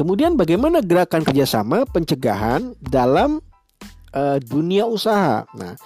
Kemudian 0.00 0.32
bagaimana 0.32 0.80
gerakan 0.80 1.20
kerjasama 1.20 1.84
pencegahan 1.84 2.72
dalam 2.80 3.44
uh, 4.16 4.40
dunia 4.40 4.88
usaha? 4.88 5.44
Nah, 5.52 5.76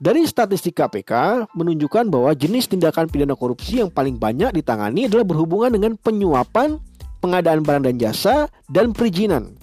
dari 0.00 0.24
statistik 0.24 0.80
KPK 0.80 1.44
menunjukkan 1.52 2.08
bahwa 2.08 2.32
jenis 2.32 2.72
tindakan 2.72 3.04
pidana 3.12 3.36
korupsi 3.36 3.84
yang 3.84 3.92
paling 3.92 4.16
banyak 4.16 4.48
ditangani 4.56 5.12
adalah 5.12 5.28
berhubungan 5.28 5.76
dengan 5.76 5.92
penyuapan, 6.00 6.80
pengadaan 7.20 7.60
barang 7.60 7.84
dan 7.84 7.96
jasa, 8.00 8.48
dan 8.72 8.96
perizinan. 8.96 9.60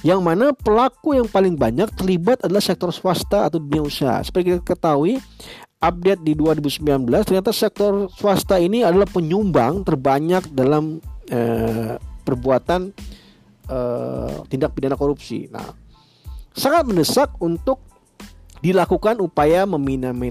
Yang 0.00 0.20
mana 0.24 0.46
pelaku 0.56 1.20
yang 1.20 1.28
paling 1.28 1.60
banyak 1.60 1.92
terlibat 2.00 2.40
adalah 2.40 2.64
sektor 2.64 2.88
swasta 2.88 3.44
atau 3.44 3.60
dunia 3.60 3.84
usaha. 3.84 4.24
Seperti 4.24 4.56
kita 4.56 4.64
ketahui, 4.64 5.20
update 5.84 6.24
di 6.24 6.32
2019 6.32 7.04
ternyata 7.28 7.52
sektor 7.52 8.08
swasta 8.08 8.56
ini 8.56 8.82
adalah 8.82 9.04
penyumbang 9.04 9.84
terbanyak 9.84 10.48
dalam 10.50 10.98
eh, 11.28 12.00
perbuatan 12.24 12.92
uh, 13.72 14.44
tindak 14.52 14.76
pidana 14.76 15.00
korupsi. 15.00 15.48
Nah, 15.48 15.64
sangat 16.52 16.84
mendesak 16.84 17.32
untuk 17.40 17.80
dilakukan 18.60 19.22
upaya 19.22 19.64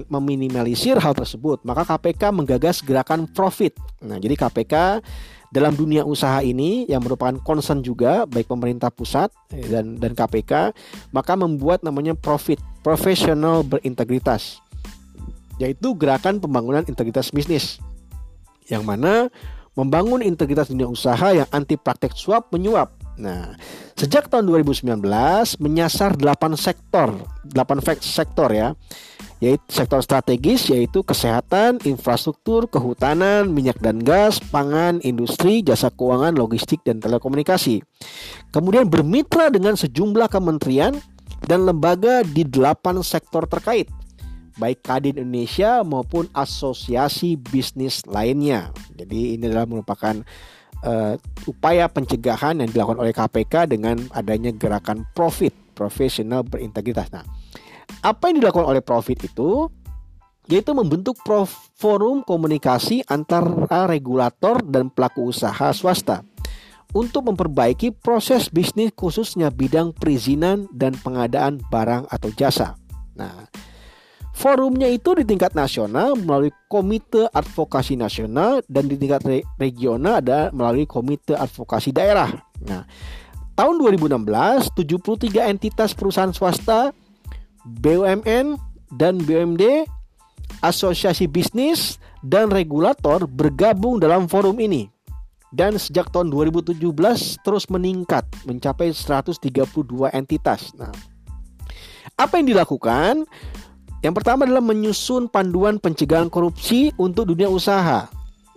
meminimalisir 0.07 0.99
hal 0.99 1.15
tersebut. 1.15 1.63
Maka 1.63 1.87
KPK 1.87 2.31
menggagas 2.35 2.83
gerakan 2.83 3.27
profit. 3.29 3.75
Nah, 4.03 4.19
jadi 4.19 4.35
KPK 4.35 5.03
dalam 5.47 5.73
dunia 5.75 6.03
usaha 6.03 6.43
ini 6.43 6.83
yang 6.91 6.99
merupakan 6.99 7.39
concern 7.39 7.79
juga 7.79 8.27
baik 8.27 8.51
pemerintah 8.51 8.91
pusat 8.91 9.31
dan 9.47 9.95
dan 9.95 10.11
KPK 10.11 10.75
maka 11.15 11.39
membuat 11.39 11.87
namanya 11.87 12.11
profit 12.19 12.59
profesional 12.83 13.63
berintegritas 13.63 14.59
yaitu 15.55 15.95
gerakan 15.95 16.43
pembangunan 16.43 16.83
integritas 16.83 17.31
bisnis 17.31 17.79
yang 18.67 18.83
mana 18.83 19.31
membangun 19.77 20.25
integritas 20.25 20.73
dunia 20.73 20.89
usaha 20.89 21.37
yang 21.37 21.45
anti 21.53 21.77
praktek 21.77 22.17
suap 22.17 22.49
menyuap. 22.49 22.96
Nah, 23.17 23.58
sejak 23.97 24.30
tahun 24.30 24.45
2019 24.45 25.01
menyasar 25.58 26.13
8 26.13 26.53
sektor, 26.53 27.17
8 27.49 27.82
sektor 27.97 28.49
ya, 28.53 28.77
yaitu 29.41 29.65
sektor 29.69 30.01
strategis 30.01 30.69
yaitu 30.69 31.01
kesehatan, 31.01 31.82
infrastruktur, 31.86 32.69
kehutanan, 32.69 33.49
minyak 33.49 33.77
dan 33.82 34.01
gas, 34.01 34.38
pangan, 34.53 35.01
industri, 35.01 35.65
jasa 35.65 35.89
keuangan, 35.93 36.38
logistik 36.38 36.82
dan 36.86 37.01
telekomunikasi. 37.01 37.82
Kemudian 38.53 38.86
bermitra 38.89 39.49
dengan 39.49 39.73
sejumlah 39.73 40.30
kementerian 40.30 40.97
dan 41.45 41.65
lembaga 41.65 42.21
di 42.21 42.45
8 42.45 43.02
sektor 43.02 43.50
terkait 43.50 43.89
baik 44.58 44.81
Kadin 44.81 45.21
Indonesia 45.21 45.85
maupun 45.85 46.25
asosiasi 46.33 47.37
bisnis 47.37 48.04
lainnya. 48.10 48.73
Jadi 48.98 49.37
ini 49.37 49.46
adalah 49.46 49.69
merupakan 49.69 50.17
uh, 50.84 51.15
upaya 51.50 51.88
pencegahan 51.88 52.60
yang 52.62 52.69
dilakukan 52.69 53.00
oleh 53.00 53.13
KPK 53.15 53.71
dengan 53.71 53.98
adanya 54.13 54.52
gerakan 54.54 55.08
profit 55.15 55.54
profesional 55.78 56.42
berintegritas. 56.42 57.13
Nah, 57.13 57.21
apa 58.02 58.34
yang 58.34 58.42
dilakukan 58.42 58.65
oleh 58.65 58.82
profit 58.82 59.30
itu 59.30 59.69
yaitu 60.48 60.71
membentuk 60.71 61.19
forum 61.75 62.23
komunikasi 62.23 63.04
antara 63.12 63.84
regulator 63.86 64.63
dan 64.63 64.88
pelaku 64.88 65.28
usaha 65.28 65.75
swasta 65.75 66.23
untuk 66.96 67.28
memperbaiki 67.28 67.92
proses 68.00 68.48
bisnis 68.48 68.96
khususnya 68.96 69.52
bidang 69.52 69.92
perizinan 69.92 70.71
dan 70.71 70.96
pengadaan 70.96 71.60
barang 71.67 72.08
atau 72.08 72.30
jasa. 72.32 72.80
Nah, 73.19 73.52
Forumnya 74.38 74.85
itu 74.85 75.17
di 75.17 75.25
tingkat 75.25 75.58
nasional 75.58 76.13
melalui 76.13 76.54
Komite 76.69 77.25
Advokasi 77.33 77.98
Nasional 77.98 78.62
dan 78.69 78.85
di 78.85 78.94
tingkat 78.94 79.25
re 79.25 79.42
regional 79.58 80.21
ada 80.21 80.54
melalui 80.54 80.85
Komite 80.85 81.33
Advokasi 81.33 81.90
Daerah. 81.90 82.29
Nah, 82.62 82.85
tahun 83.58 83.81
2016 83.81 84.77
73 84.77 85.42
entitas 85.50 85.98
perusahaan 85.98 86.29
swasta, 86.29 86.94
BUMN 87.65 88.62
dan 88.94 89.17
BUMD, 89.25 89.90
asosiasi 90.62 91.25
bisnis 91.25 91.98
dan 92.21 92.54
regulator 92.54 93.25
bergabung 93.25 93.98
dalam 93.98 94.29
forum 94.29 94.62
ini. 94.62 94.85
dan 95.56 95.79
sejak 95.79 96.12
tahun 96.12 96.27
2017 96.27 96.75
terus 97.40 97.71
meningkat 97.71 98.27
mencapai 98.44 98.92
132 98.92 99.48
entitas. 100.12 100.75
Nah, 100.75 100.92
apa 102.19 102.35
yang 102.35 102.52
dilakukan? 102.52 103.23
Yang 104.08 104.23
pertama 104.23 104.47
adalah 104.47 104.63
menyusun 104.63 105.27
panduan 105.27 105.83
pencegahan 105.83 106.31
korupsi 106.31 106.95
untuk 106.95 107.27
dunia 107.27 107.51
usaha. 107.51 108.08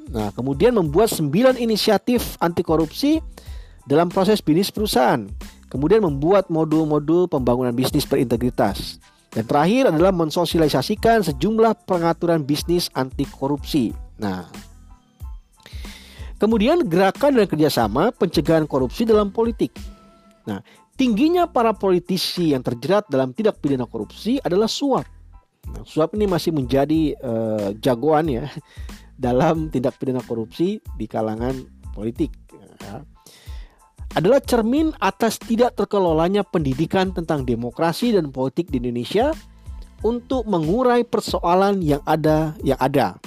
Nah, 0.06 0.30
kemudian 0.30 0.70
membuat 0.70 1.10
9 1.10 1.58
inisiatif 1.58 2.38
anti 2.38 2.62
korupsi 2.62 3.18
dalam 3.82 4.14
proses 4.14 4.38
bisnis 4.38 4.70
perusahaan. 4.70 5.26
Kemudian 5.66 6.06
membuat 6.06 6.54
modul-modul 6.54 7.26
pembangunan 7.26 7.74
bisnis 7.74 8.06
berintegritas. 8.06 9.02
Dan 9.34 9.42
terakhir 9.42 9.90
adalah 9.90 10.14
mensosialisasikan 10.14 11.26
sejumlah 11.26 11.82
pengaturan 11.82 12.46
bisnis 12.46 12.86
anti 12.94 13.26
korupsi. 13.26 13.90
Nah, 14.22 14.46
kemudian 16.38 16.86
gerakan 16.86 17.42
dan 17.42 17.50
kerjasama 17.50 18.14
pencegahan 18.14 18.70
korupsi 18.70 19.02
dalam 19.02 19.34
politik. 19.34 19.74
Nah, 20.46 20.62
tingginya 20.94 21.50
para 21.50 21.74
politisi 21.74 22.54
yang 22.54 22.62
terjerat 22.62 23.10
dalam 23.10 23.34
tindak 23.34 23.58
pidana 23.58 23.90
korupsi 23.90 24.38
adalah 24.46 24.70
suap. 24.70 25.18
Suap 25.84 26.12
ini 26.14 26.28
masih 26.28 26.52
menjadi 26.52 27.16
uh, 27.20 27.72
jagoan 27.80 28.28
ya 28.28 28.46
dalam 29.24 29.72
tindak 29.72 29.96
pidana 29.96 30.24
korupsi 30.24 30.80
di 30.96 31.06
kalangan 31.08 31.56
politik. 31.96 32.32
Ya 32.80 33.04
adalah 34.10 34.42
cermin 34.42 34.90
atas 34.98 35.38
tidak 35.38 35.78
terkelolanya 35.78 36.42
pendidikan 36.42 37.14
tentang 37.14 37.46
demokrasi 37.46 38.10
dan 38.10 38.34
politik 38.34 38.66
di 38.66 38.82
Indonesia 38.82 39.30
untuk 40.02 40.50
mengurai 40.50 41.06
persoalan 41.06 41.78
yang 41.78 42.02
ada 42.02 42.58
yang 42.66 42.78
ada. 42.82 43.20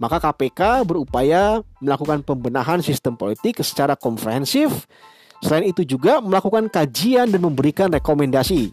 Maka 0.00 0.22
KPK 0.22 0.86
berupaya 0.86 1.60
melakukan 1.82 2.24
pembenahan 2.24 2.80
sistem 2.80 3.18
politik 3.18 3.60
secara 3.60 3.98
komprehensif. 3.98 4.86
Selain 5.42 5.66
itu 5.66 5.84
juga 5.84 6.22
melakukan 6.22 6.70
kajian 6.70 7.28
dan 7.28 7.40
memberikan 7.40 7.90
rekomendasi. 7.92 8.72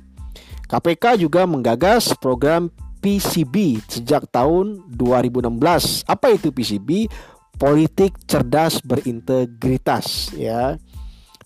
KPK 0.68 1.20
juga 1.20 1.48
menggagas 1.48 2.12
program 2.20 2.70
PCB 3.08 3.80
sejak 3.88 4.28
tahun 4.36 4.84
2016. 4.92 6.04
Apa 6.12 6.36
itu 6.36 6.52
PCB? 6.52 7.08
Politik 7.56 8.20
cerdas 8.28 8.84
berintegritas 8.84 10.36
ya. 10.36 10.76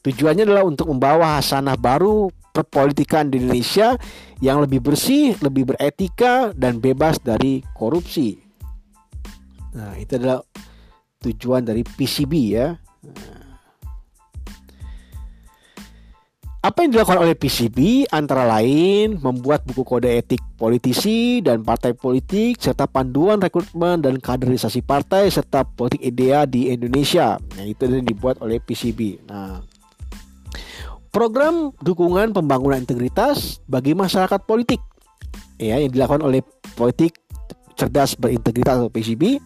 Tujuannya 0.02 0.50
adalah 0.50 0.66
untuk 0.66 0.90
membawa 0.90 1.38
hasanah 1.38 1.78
baru 1.78 2.34
perpolitikan 2.50 3.30
di 3.30 3.38
Indonesia 3.38 3.94
yang 4.42 4.66
lebih 4.66 4.82
bersih, 4.82 5.38
lebih 5.38 5.70
beretika 5.70 6.50
dan 6.58 6.82
bebas 6.82 7.22
dari 7.22 7.62
korupsi. 7.78 8.42
Nah, 9.78 9.94
itu 10.02 10.18
adalah 10.18 10.42
tujuan 11.22 11.62
dari 11.62 11.86
PCB 11.86 12.34
ya. 12.58 12.74
Nah. 13.06 13.41
Apa 16.62 16.86
yang 16.86 16.94
dilakukan 16.94 17.26
oleh 17.26 17.34
PCB 17.34 18.06
antara 18.14 18.46
lain 18.46 19.18
membuat 19.18 19.66
buku 19.66 19.82
kode 19.82 20.14
etik 20.14 20.38
politisi 20.62 21.42
dan 21.42 21.66
partai 21.66 21.98
politik 21.98 22.62
serta 22.62 22.86
panduan 22.86 23.42
rekrutmen 23.42 23.98
dan 23.98 24.22
kaderisasi 24.22 24.86
partai 24.86 25.34
serta 25.34 25.66
politik 25.66 26.06
idea 26.06 26.46
di 26.46 26.70
Indonesia. 26.70 27.42
Nah, 27.58 27.66
itu 27.66 27.90
yang 27.90 28.06
dibuat 28.06 28.38
oleh 28.46 28.62
PCB. 28.62 29.26
Nah, 29.26 29.66
program 31.10 31.74
dukungan 31.82 32.30
pembangunan 32.30 32.78
integritas 32.78 33.58
bagi 33.66 33.98
masyarakat 33.98 34.46
politik 34.46 34.86
ya 35.58 35.82
yang 35.82 35.90
dilakukan 35.90 36.22
oleh 36.22 36.46
politik 36.78 37.18
cerdas 37.74 38.14
berintegritas 38.14 38.78
atau 38.78 38.94
PCB 38.94 39.42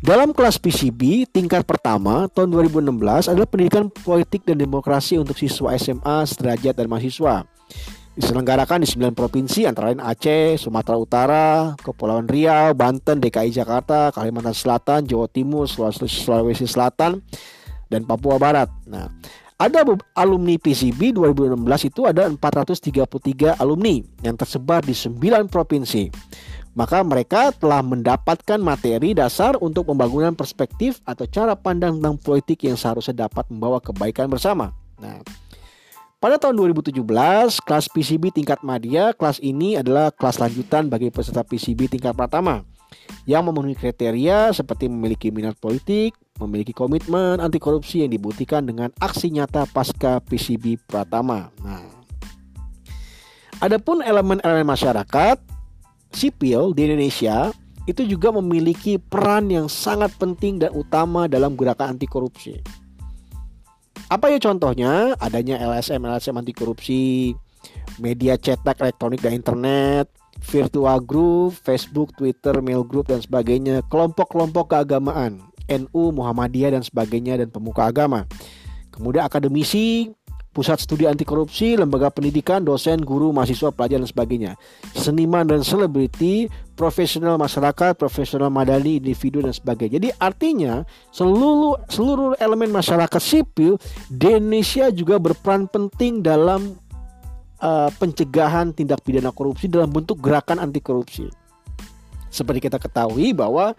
dalam 0.00 0.32
kelas 0.32 0.56
PCB 0.56 1.28
tingkat 1.28 1.68
pertama 1.68 2.24
tahun 2.32 2.48
2016 2.56 3.30
adalah 3.30 3.48
pendidikan 3.48 3.92
politik 3.92 4.48
dan 4.48 4.56
demokrasi 4.56 5.20
untuk 5.20 5.36
siswa 5.36 5.76
SMA, 5.76 6.24
sederajat 6.24 6.72
dan 6.72 6.88
mahasiswa. 6.88 7.44
Diselenggarakan 8.16 8.80
di 8.80 8.88
9 8.88 9.12
provinsi 9.12 9.68
antara 9.68 9.92
lain 9.92 10.00
Aceh, 10.00 10.56
Sumatera 10.56 10.96
Utara, 10.96 11.48
Kepulauan 11.78 12.26
Riau, 12.26 12.72
Banten, 12.72 13.20
DKI 13.20 13.52
Jakarta, 13.52 14.08
Kalimantan 14.10 14.56
Selatan, 14.56 15.04
Jawa 15.04 15.28
Timur, 15.28 15.68
Sulawesi 15.68 16.64
Selatan, 16.64 17.20
dan 17.92 18.08
Papua 18.08 18.40
Barat. 18.40 18.72
Nah, 18.88 19.08
ada 19.60 19.84
alumni 20.16 20.56
PCB 20.56 21.12
2016 21.12 21.92
itu 21.92 22.08
ada 22.08 22.24
433 22.32 23.60
alumni 23.60 24.00
yang 24.24 24.32
tersebar 24.32 24.80
di 24.80 24.96
9 24.96 25.52
provinsi. 25.52 26.08
Maka 26.70 27.02
mereka 27.02 27.50
telah 27.50 27.82
mendapatkan 27.82 28.58
materi 28.62 29.10
dasar 29.10 29.58
untuk 29.58 29.90
pembangunan 29.90 30.38
perspektif 30.38 31.02
atau 31.02 31.26
cara 31.26 31.58
pandang 31.58 31.98
tentang 31.98 32.16
politik 32.22 32.62
yang 32.62 32.78
seharusnya 32.78 33.26
dapat 33.26 33.42
membawa 33.50 33.82
kebaikan 33.82 34.30
bersama. 34.30 34.70
Nah, 35.02 35.18
pada 36.22 36.38
tahun 36.38 36.54
2017, 36.54 37.00
kelas 37.64 37.86
PCB 37.90 38.30
tingkat 38.30 38.62
media, 38.62 39.10
kelas 39.16 39.42
ini 39.42 39.80
adalah 39.80 40.14
kelas 40.14 40.38
lanjutan 40.38 40.86
bagi 40.86 41.10
peserta 41.10 41.42
PCB 41.42 41.90
tingkat 41.90 42.14
pertama 42.14 42.62
yang 43.26 43.46
memenuhi 43.46 43.74
kriteria 43.74 44.54
seperti 44.54 44.86
memiliki 44.86 45.32
minat 45.34 45.58
politik, 45.58 46.14
memiliki 46.38 46.76
komitmen 46.76 47.38
anti 47.38 47.56
korupsi 47.56 48.04
yang 48.06 48.10
dibuktikan 48.12 48.64
dengan 48.64 48.90
aksi 48.98 49.32
nyata 49.32 49.66
pasca 49.70 50.22
PCB 50.22 50.80
Pratama. 50.86 51.50
Nah, 51.64 51.88
adapun 53.64 54.04
elemen-elemen 54.04 54.66
masyarakat 54.66 55.49
sipil 56.14 56.74
di 56.74 56.90
Indonesia 56.90 57.50
itu 57.88 58.06
juga 58.06 58.30
memiliki 58.30 59.00
peran 59.00 59.50
yang 59.50 59.66
sangat 59.66 60.14
penting 60.20 60.62
dan 60.62 60.70
utama 60.76 61.26
dalam 61.26 61.58
gerakan 61.58 61.96
anti 61.96 62.06
korupsi. 62.06 62.60
Apa 64.10 64.30
ya 64.30 64.38
contohnya? 64.42 65.14
Adanya 65.22 65.58
LSM, 65.62 66.02
LSM 66.02 66.34
anti 66.38 66.54
korupsi, 66.54 67.34
media 68.02 68.34
cetak 68.34 68.78
elektronik 68.82 69.22
dan 69.22 69.38
internet, 69.38 70.10
virtual 70.42 70.98
group, 71.02 71.54
Facebook, 71.54 72.14
Twitter, 72.18 72.58
mail 72.58 72.82
group 72.82 73.10
dan 73.10 73.22
sebagainya, 73.22 73.86
kelompok-kelompok 73.86 74.72
keagamaan, 74.74 75.38
NU, 75.70 76.02
Muhammadiyah 76.10 76.74
dan 76.74 76.82
sebagainya 76.82 77.38
dan 77.38 77.48
pemuka 77.54 77.86
agama. 77.86 78.26
Kemudian 78.90 79.24
akademisi, 79.24 80.10
pusat 80.50 80.82
studi 80.82 81.06
anti 81.06 81.22
korupsi, 81.22 81.78
lembaga 81.78 82.10
pendidikan, 82.10 82.66
dosen, 82.66 83.06
guru, 83.06 83.30
mahasiswa, 83.30 83.70
pelajar 83.70 84.02
dan 84.02 84.10
sebagainya. 84.10 84.52
Seniman 84.98 85.46
dan 85.46 85.62
selebriti, 85.62 86.50
profesional 86.74 87.38
masyarakat, 87.38 87.94
profesional 87.94 88.50
madani, 88.50 88.98
individu 88.98 89.38
dan 89.38 89.54
sebagainya. 89.54 90.02
Jadi 90.02 90.08
artinya 90.18 90.82
seluruh 91.14 91.78
seluruh 91.86 92.34
elemen 92.42 92.74
masyarakat 92.74 93.22
sipil 93.22 93.78
di 94.10 94.28
Indonesia 94.34 94.90
juga 94.90 95.22
berperan 95.22 95.70
penting 95.70 96.18
dalam 96.18 96.74
uh, 97.62 97.90
pencegahan 97.94 98.74
tindak 98.74 99.06
pidana 99.06 99.30
korupsi 99.30 99.70
dalam 99.70 99.92
bentuk 99.94 100.18
gerakan 100.18 100.58
anti 100.58 100.82
korupsi. 100.82 101.30
Seperti 102.30 102.70
kita 102.70 102.78
ketahui 102.78 103.34
bahwa 103.34 103.74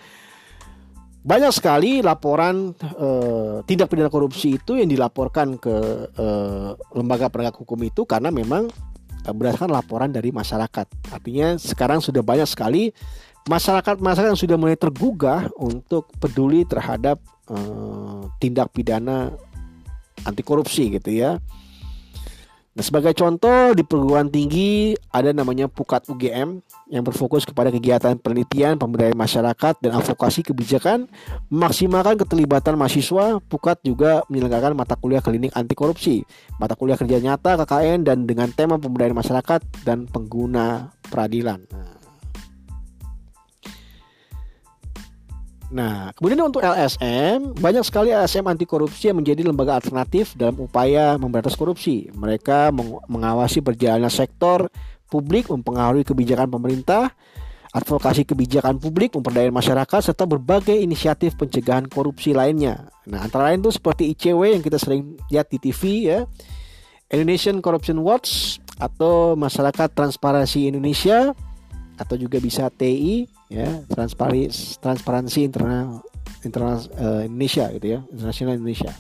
banyak 1.22 1.54
sekali 1.54 2.02
laporan 2.02 2.74
uh, 2.98 3.62
tindak 3.70 3.94
pidana 3.94 4.10
korupsi 4.10 4.58
itu 4.58 4.82
yang 4.82 4.90
dilaporkan 4.90 5.62
ke 5.62 5.76
uh, 6.18 6.74
lembaga 6.98 7.30
penegak 7.30 7.62
hukum 7.62 7.78
itu 7.86 8.10
karena 8.10 8.34
memang 8.34 8.66
uh, 9.30 9.34
berdasarkan 9.34 9.70
laporan 9.70 10.10
dari 10.10 10.34
masyarakat. 10.34 11.14
Artinya 11.14 11.62
sekarang 11.62 12.02
sudah 12.02 12.26
banyak 12.26 12.50
sekali 12.50 12.90
masyarakat 13.46 14.02
masyarakat 14.02 14.34
yang 14.34 14.42
sudah 14.42 14.58
mulai 14.58 14.78
tergugah 14.78 15.50
untuk 15.62 16.10
peduli 16.18 16.66
terhadap 16.66 17.22
tindak 18.40 18.72
pidana 18.72 19.28
anti 20.24 20.40
korupsi 20.40 20.88
gitu 20.88 21.12
ya. 21.12 21.36
Nah, 22.72 22.88
sebagai 22.88 23.12
contoh 23.12 23.76
di 23.76 23.84
perguruan 23.84 24.32
tinggi 24.32 24.96
ada 25.12 25.36
namanya 25.36 25.68
Pukat 25.68 26.08
UGM 26.08 26.64
yang 26.88 27.04
berfokus 27.04 27.44
kepada 27.44 27.68
kegiatan 27.68 28.16
penelitian, 28.16 28.80
pemberdayaan 28.80 29.20
masyarakat 29.20 29.84
dan 29.84 29.92
advokasi 29.92 30.40
kebijakan, 30.48 31.12
memaksimalkan 31.52 32.16
keterlibatan 32.24 32.80
mahasiswa. 32.80 33.44
Pukat 33.44 33.84
juga 33.84 34.24
menyelenggarakan 34.32 34.72
mata 34.72 34.96
kuliah 34.96 35.20
klinik 35.20 35.52
anti 35.52 35.76
korupsi, 35.76 36.24
mata 36.64 36.80
kuliah 36.80 36.96
kerja 36.96 37.20
nyata 37.20 37.60
KKN 37.60 38.08
dan 38.08 38.24
dengan 38.24 38.48
tema 38.56 38.80
pemberdayaan 38.80 39.20
masyarakat 39.20 39.60
dan 39.84 40.08
pengguna 40.08 40.96
peradilan. 41.12 41.68
Nah, 41.76 41.91
Nah, 45.72 46.12
kemudian 46.20 46.44
untuk 46.44 46.60
LSM, 46.60 47.56
banyak 47.56 47.84
sekali 47.88 48.12
LSM 48.12 48.44
anti 48.44 48.68
korupsi 48.68 49.08
yang 49.08 49.24
menjadi 49.24 49.48
lembaga 49.48 49.80
alternatif 49.80 50.36
dalam 50.36 50.60
upaya 50.60 51.16
memberantas 51.16 51.56
korupsi. 51.56 52.12
Mereka 52.12 52.76
mengawasi 53.08 53.64
berjalannya 53.64 54.12
sektor 54.12 54.68
publik, 55.08 55.48
mempengaruhi 55.48 56.04
kebijakan 56.04 56.52
pemerintah, 56.52 57.16
advokasi 57.72 58.28
kebijakan 58.28 58.84
publik, 58.84 59.16
pemberdayaan 59.16 59.56
masyarakat, 59.56 60.12
serta 60.12 60.28
berbagai 60.28 60.76
inisiatif 60.76 61.40
pencegahan 61.40 61.88
korupsi 61.88 62.36
lainnya. 62.36 62.92
Nah, 63.08 63.24
antara 63.24 63.48
lain 63.48 63.64
itu 63.64 63.72
seperti 63.72 64.12
ICW 64.12 64.60
yang 64.60 64.64
kita 64.64 64.76
sering 64.76 65.16
lihat 65.32 65.48
di 65.48 65.58
TV 65.60 66.12
ya, 66.12 66.28
Indonesian 67.08 67.64
Corruption 67.64 68.04
Watch 68.04 68.60
atau 68.76 69.40
Masyarakat 69.40 69.96
Transparansi 69.96 70.68
Indonesia 70.68 71.32
atau 72.02 72.18
juga 72.18 72.42
bisa 72.42 72.66
TI 72.74 73.30
ya 73.46 73.86
transparansi 73.86 74.82
transparansi 74.82 75.40
internal 75.46 76.02
internal 76.42 76.82
uh, 76.98 77.22
Indonesia 77.26 77.70
gitu 77.78 77.88
ya, 77.98 78.00
internasional 78.10 78.58
Indonesia. 78.58 78.92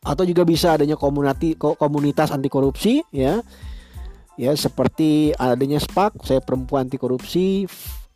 Atau 0.00 0.24
juga 0.24 0.48
bisa 0.48 0.72
adanya 0.72 0.96
komunitas 0.96 1.60
komunitas 1.76 2.32
anti 2.32 2.48
korupsi 2.48 3.04
ya. 3.12 3.44
Ya, 4.40 4.56
seperti 4.56 5.36
adanya 5.36 5.76
SPAK, 5.76 6.24
saya 6.24 6.40
perempuan 6.40 6.88
anti 6.88 6.96
korupsi, 6.96 7.68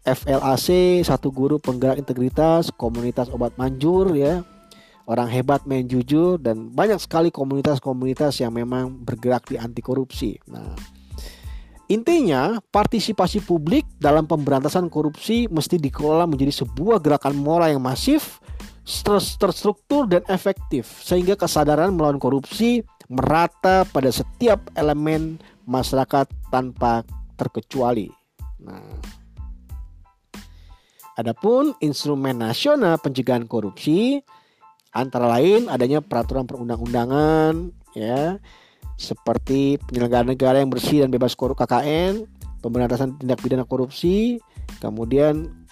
FLAC, 0.08 0.68
satu 1.04 1.28
guru 1.28 1.60
penggerak 1.60 2.00
integritas, 2.00 2.72
komunitas 2.72 3.28
obat 3.28 3.52
manjur 3.60 4.16
ya. 4.16 4.40
Orang 5.04 5.28
hebat 5.28 5.68
main 5.68 5.84
jujur 5.84 6.40
dan 6.40 6.72
banyak 6.72 6.96
sekali 6.96 7.28
komunitas-komunitas 7.28 8.40
yang 8.40 8.56
memang 8.56 9.04
bergerak 9.04 9.44
di 9.52 9.60
anti 9.60 9.84
korupsi. 9.84 10.40
Nah, 10.48 10.72
Intinya, 11.94 12.58
partisipasi 12.74 13.46
publik 13.46 13.86
dalam 14.02 14.26
pemberantasan 14.26 14.90
korupsi 14.90 15.46
mesti 15.46 15.78
dikelola 15.78 16.26
menjadi 16.26 16.66
sebuah 16.66 16.98
gerakan 16.98 17.38
moral 17.38 17.70
yang 17.70 17.86
masif, 17.86 18.42
terstruktur 19.38 20.10
dan 20.10 20.26
efektif 20.26 20.90
sehingga 21.06 21.38
kesadaran 21.38 21.94
melawan 21.94 22.18
korupsi 22.18 22.82
merata 23.06 23.86
pada 23.86 24.10
setiap 24.10 24.74
elemen 24.74 25.38
masyarakat 25.70 26.26
tanpa 26.50 27.06
terkecuali. 27.38 28.10
Nah, 28.58 28.98
adapun 31.14 31.78
instrumen 31.78 32.42
nasional 32.42 32.98
pencegahan 32.98 33.46
korupsi 33.46 34.18
antara 34.90 35.30
lain 35.38 35.70
adanya 35.70 36.02
peraturan 36.02 36.42
perundang-undangan 36.42 37.70
ya 37.94 38.42
seperti 38.94 39.80
penyelenggaraan 39.90 40.32
negara 40.32 40.62
yang 40.62 40.70
bersih 40.70 41.02
dan 41.04 41.10
bebas 41.10 41.34
korup 41.34 41.58
KKN, 41.58 42.26
pemberantasan 42.62 43.18
tindak 43.18 43.42
pidana 43.42 43.66
korupsi, 43.66 44.38
kemudian 44.78 45.64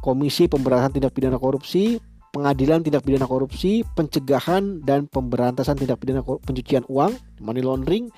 Komisi 0.00 0.48
Pemberantasan 0.48 0.96
Tindak 0.96 1.12
Pidana 1.12 1.36
Korupsi, 1.36 2.00
Pengadilan 2.32 2.80
Tindak 2.80 3.04
Pidana 3.04 3.28
Korupsi, 3.28 3.84
Pencegahan 3.92 4.80
dan 4.80 5.04
Pemberantasan 5.04 5.76
Tindak 5.76 6.00
Pidana 6.00 6.24
Pencucian 6.24 6.88
Uang, 6.88 7.12
money 7.36 7.60
laundering, 7.60 8.08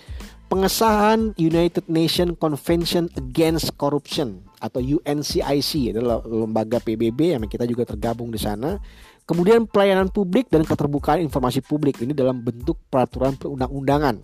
pengesahan 0.47 1.35
United 1.35 1.91
Nations 1.91 2.39
Convention 2.39 3.11
Against 3.19 3.75
Corruption 3.75 4.47
atau 4.63 4.79
UNCIC 4.79 5.91
adalah 5.91 6.23
lembaga 6.23 6.79
PBB 6.79 7.35
yang 7.35 7.43
kita 7.51 7.67
juga 7.67 7.83
tergabung 7.83 8.31
di 8.31 8.39
sana 8.39 8.79
Kemudian 9.23 9.70
pelayanan 9.70 10.11
publik 10.11 10.51
dan 10.51 10.66
keterbukaan 10.66 11.23
informasi 11.23 11.62
publik 11.62 12.03
ini 12.03 12.11
dalam 12.11 12.43
bentuk 12.43 12.77
peraturan 12.91 13.39
perundang-undangan. 13.39 14.18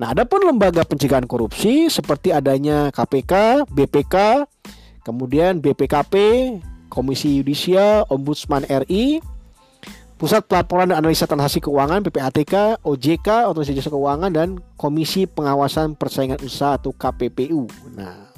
Nah, 0.00 0.16
ada 0.16 0.24
pun 0.24 0.42
lembaga 0.42 0.82
pencegahan 0.82 1.28
korupsi 1.28 1.92
seperti 1.92 2.32
adanya 2.32 2.88
KPK, 2.90 3.64
BPK, 3.68 4.48
kemudian 5.04 5.60
BPKP, 5.60 6.14
Komisi 6.88 7.36
Yudisial, 7.38 8.08
Ombudsman 8.08 8.64
RI, 8.66 9.20
Pusat 10.20 10.52
Pelaporan 10.52 10.92
dan 10.92 11.00
Analisa 11.00 11.24
Transaksi 11.24 11.64
Keuangan 11.64 12.04
(PPATK), 12.04 12.84
OJK 12.84 13.48
(Otoritas 13.48 13.72
Jasa 13.72 13.88
Keuangan) 13.88 14.28
dan 14.28 14.60
Komisi 14.76 15.24
Pengawasan 15.24 15.96
Persaingan 15.96 16.44
Usaha 16.44 16.76
atau 16.76 16.92
KPPU. 16.92 17.64
Nah, 17.96 18.29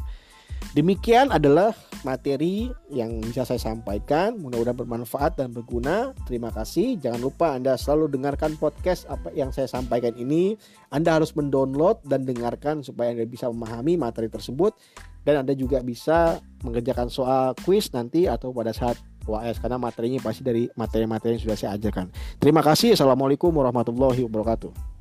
Demikian 0.73 1.29
adalah 1.29 1.77
materi 2.01 2.73
yang 2.89 3.21
bisa 3.21 3.45
saya 3.45 3.61
sampaikan. 3.61 4.41
Mudah-mudahan 4.41 4.73
bermanfaat 4.73 5.37
dan 5.37 5.53
berguna. 5.53 6.17
Terima 6.25 6.49
kasih. 6.49 6.97
Jangan 6.97 7.21
lupa 7.21 7.53
Anda 7.53 7.77
selalu 7.77 8.09
dengarkan 8.17 8.57
podcast 8.57 9.05
apa 9.13 9.29
yang 9.37 9.53
saya 9.53 9.69
sampaikan 9.69 10.17
ini. 10.17 10.57
Anda 10.89 11.21
harus 11.21 11.37
mendownload 11.37 12.09
dan 12.09 12.25
dengarkan 12.25 12.81
supaya 12.81 13.13
Anda 13.13 13.29
bisa 13.29 13.53
memahami 13.53 14.01
materi 14.01 14.33
tersebut 14.33 14.73
dan 15.29 15.45
Anda 15.45 15.53
juga 15.53 15.85
bisa 15.85 16.41
mengerjakan 16.65 17.13
soal 17.13 17.53
quiz 17.69 17.93
nanti 17.93 18.25
atau 18.25 18.57
pada 18.57 18.73
saat 18.73 18.97
UAS 19.29 19.61
karena 19.61 19.77
materinya 19.77 20.25
pasti 20.25 20.41
dari 20.41 20.67
materi-materi 20.75 21.37
yang 21.37 21.43
sudah 21.53 21.59
saya 21.61 21.71
ajarkan. 21.77 22.09
Terima 22.41 22.65
kasih. 22.65 22.97
Assalamualaikum 22.97 23.53
warahmatullahi 23.55 24.25
wabarakatuh. 24.25 24.92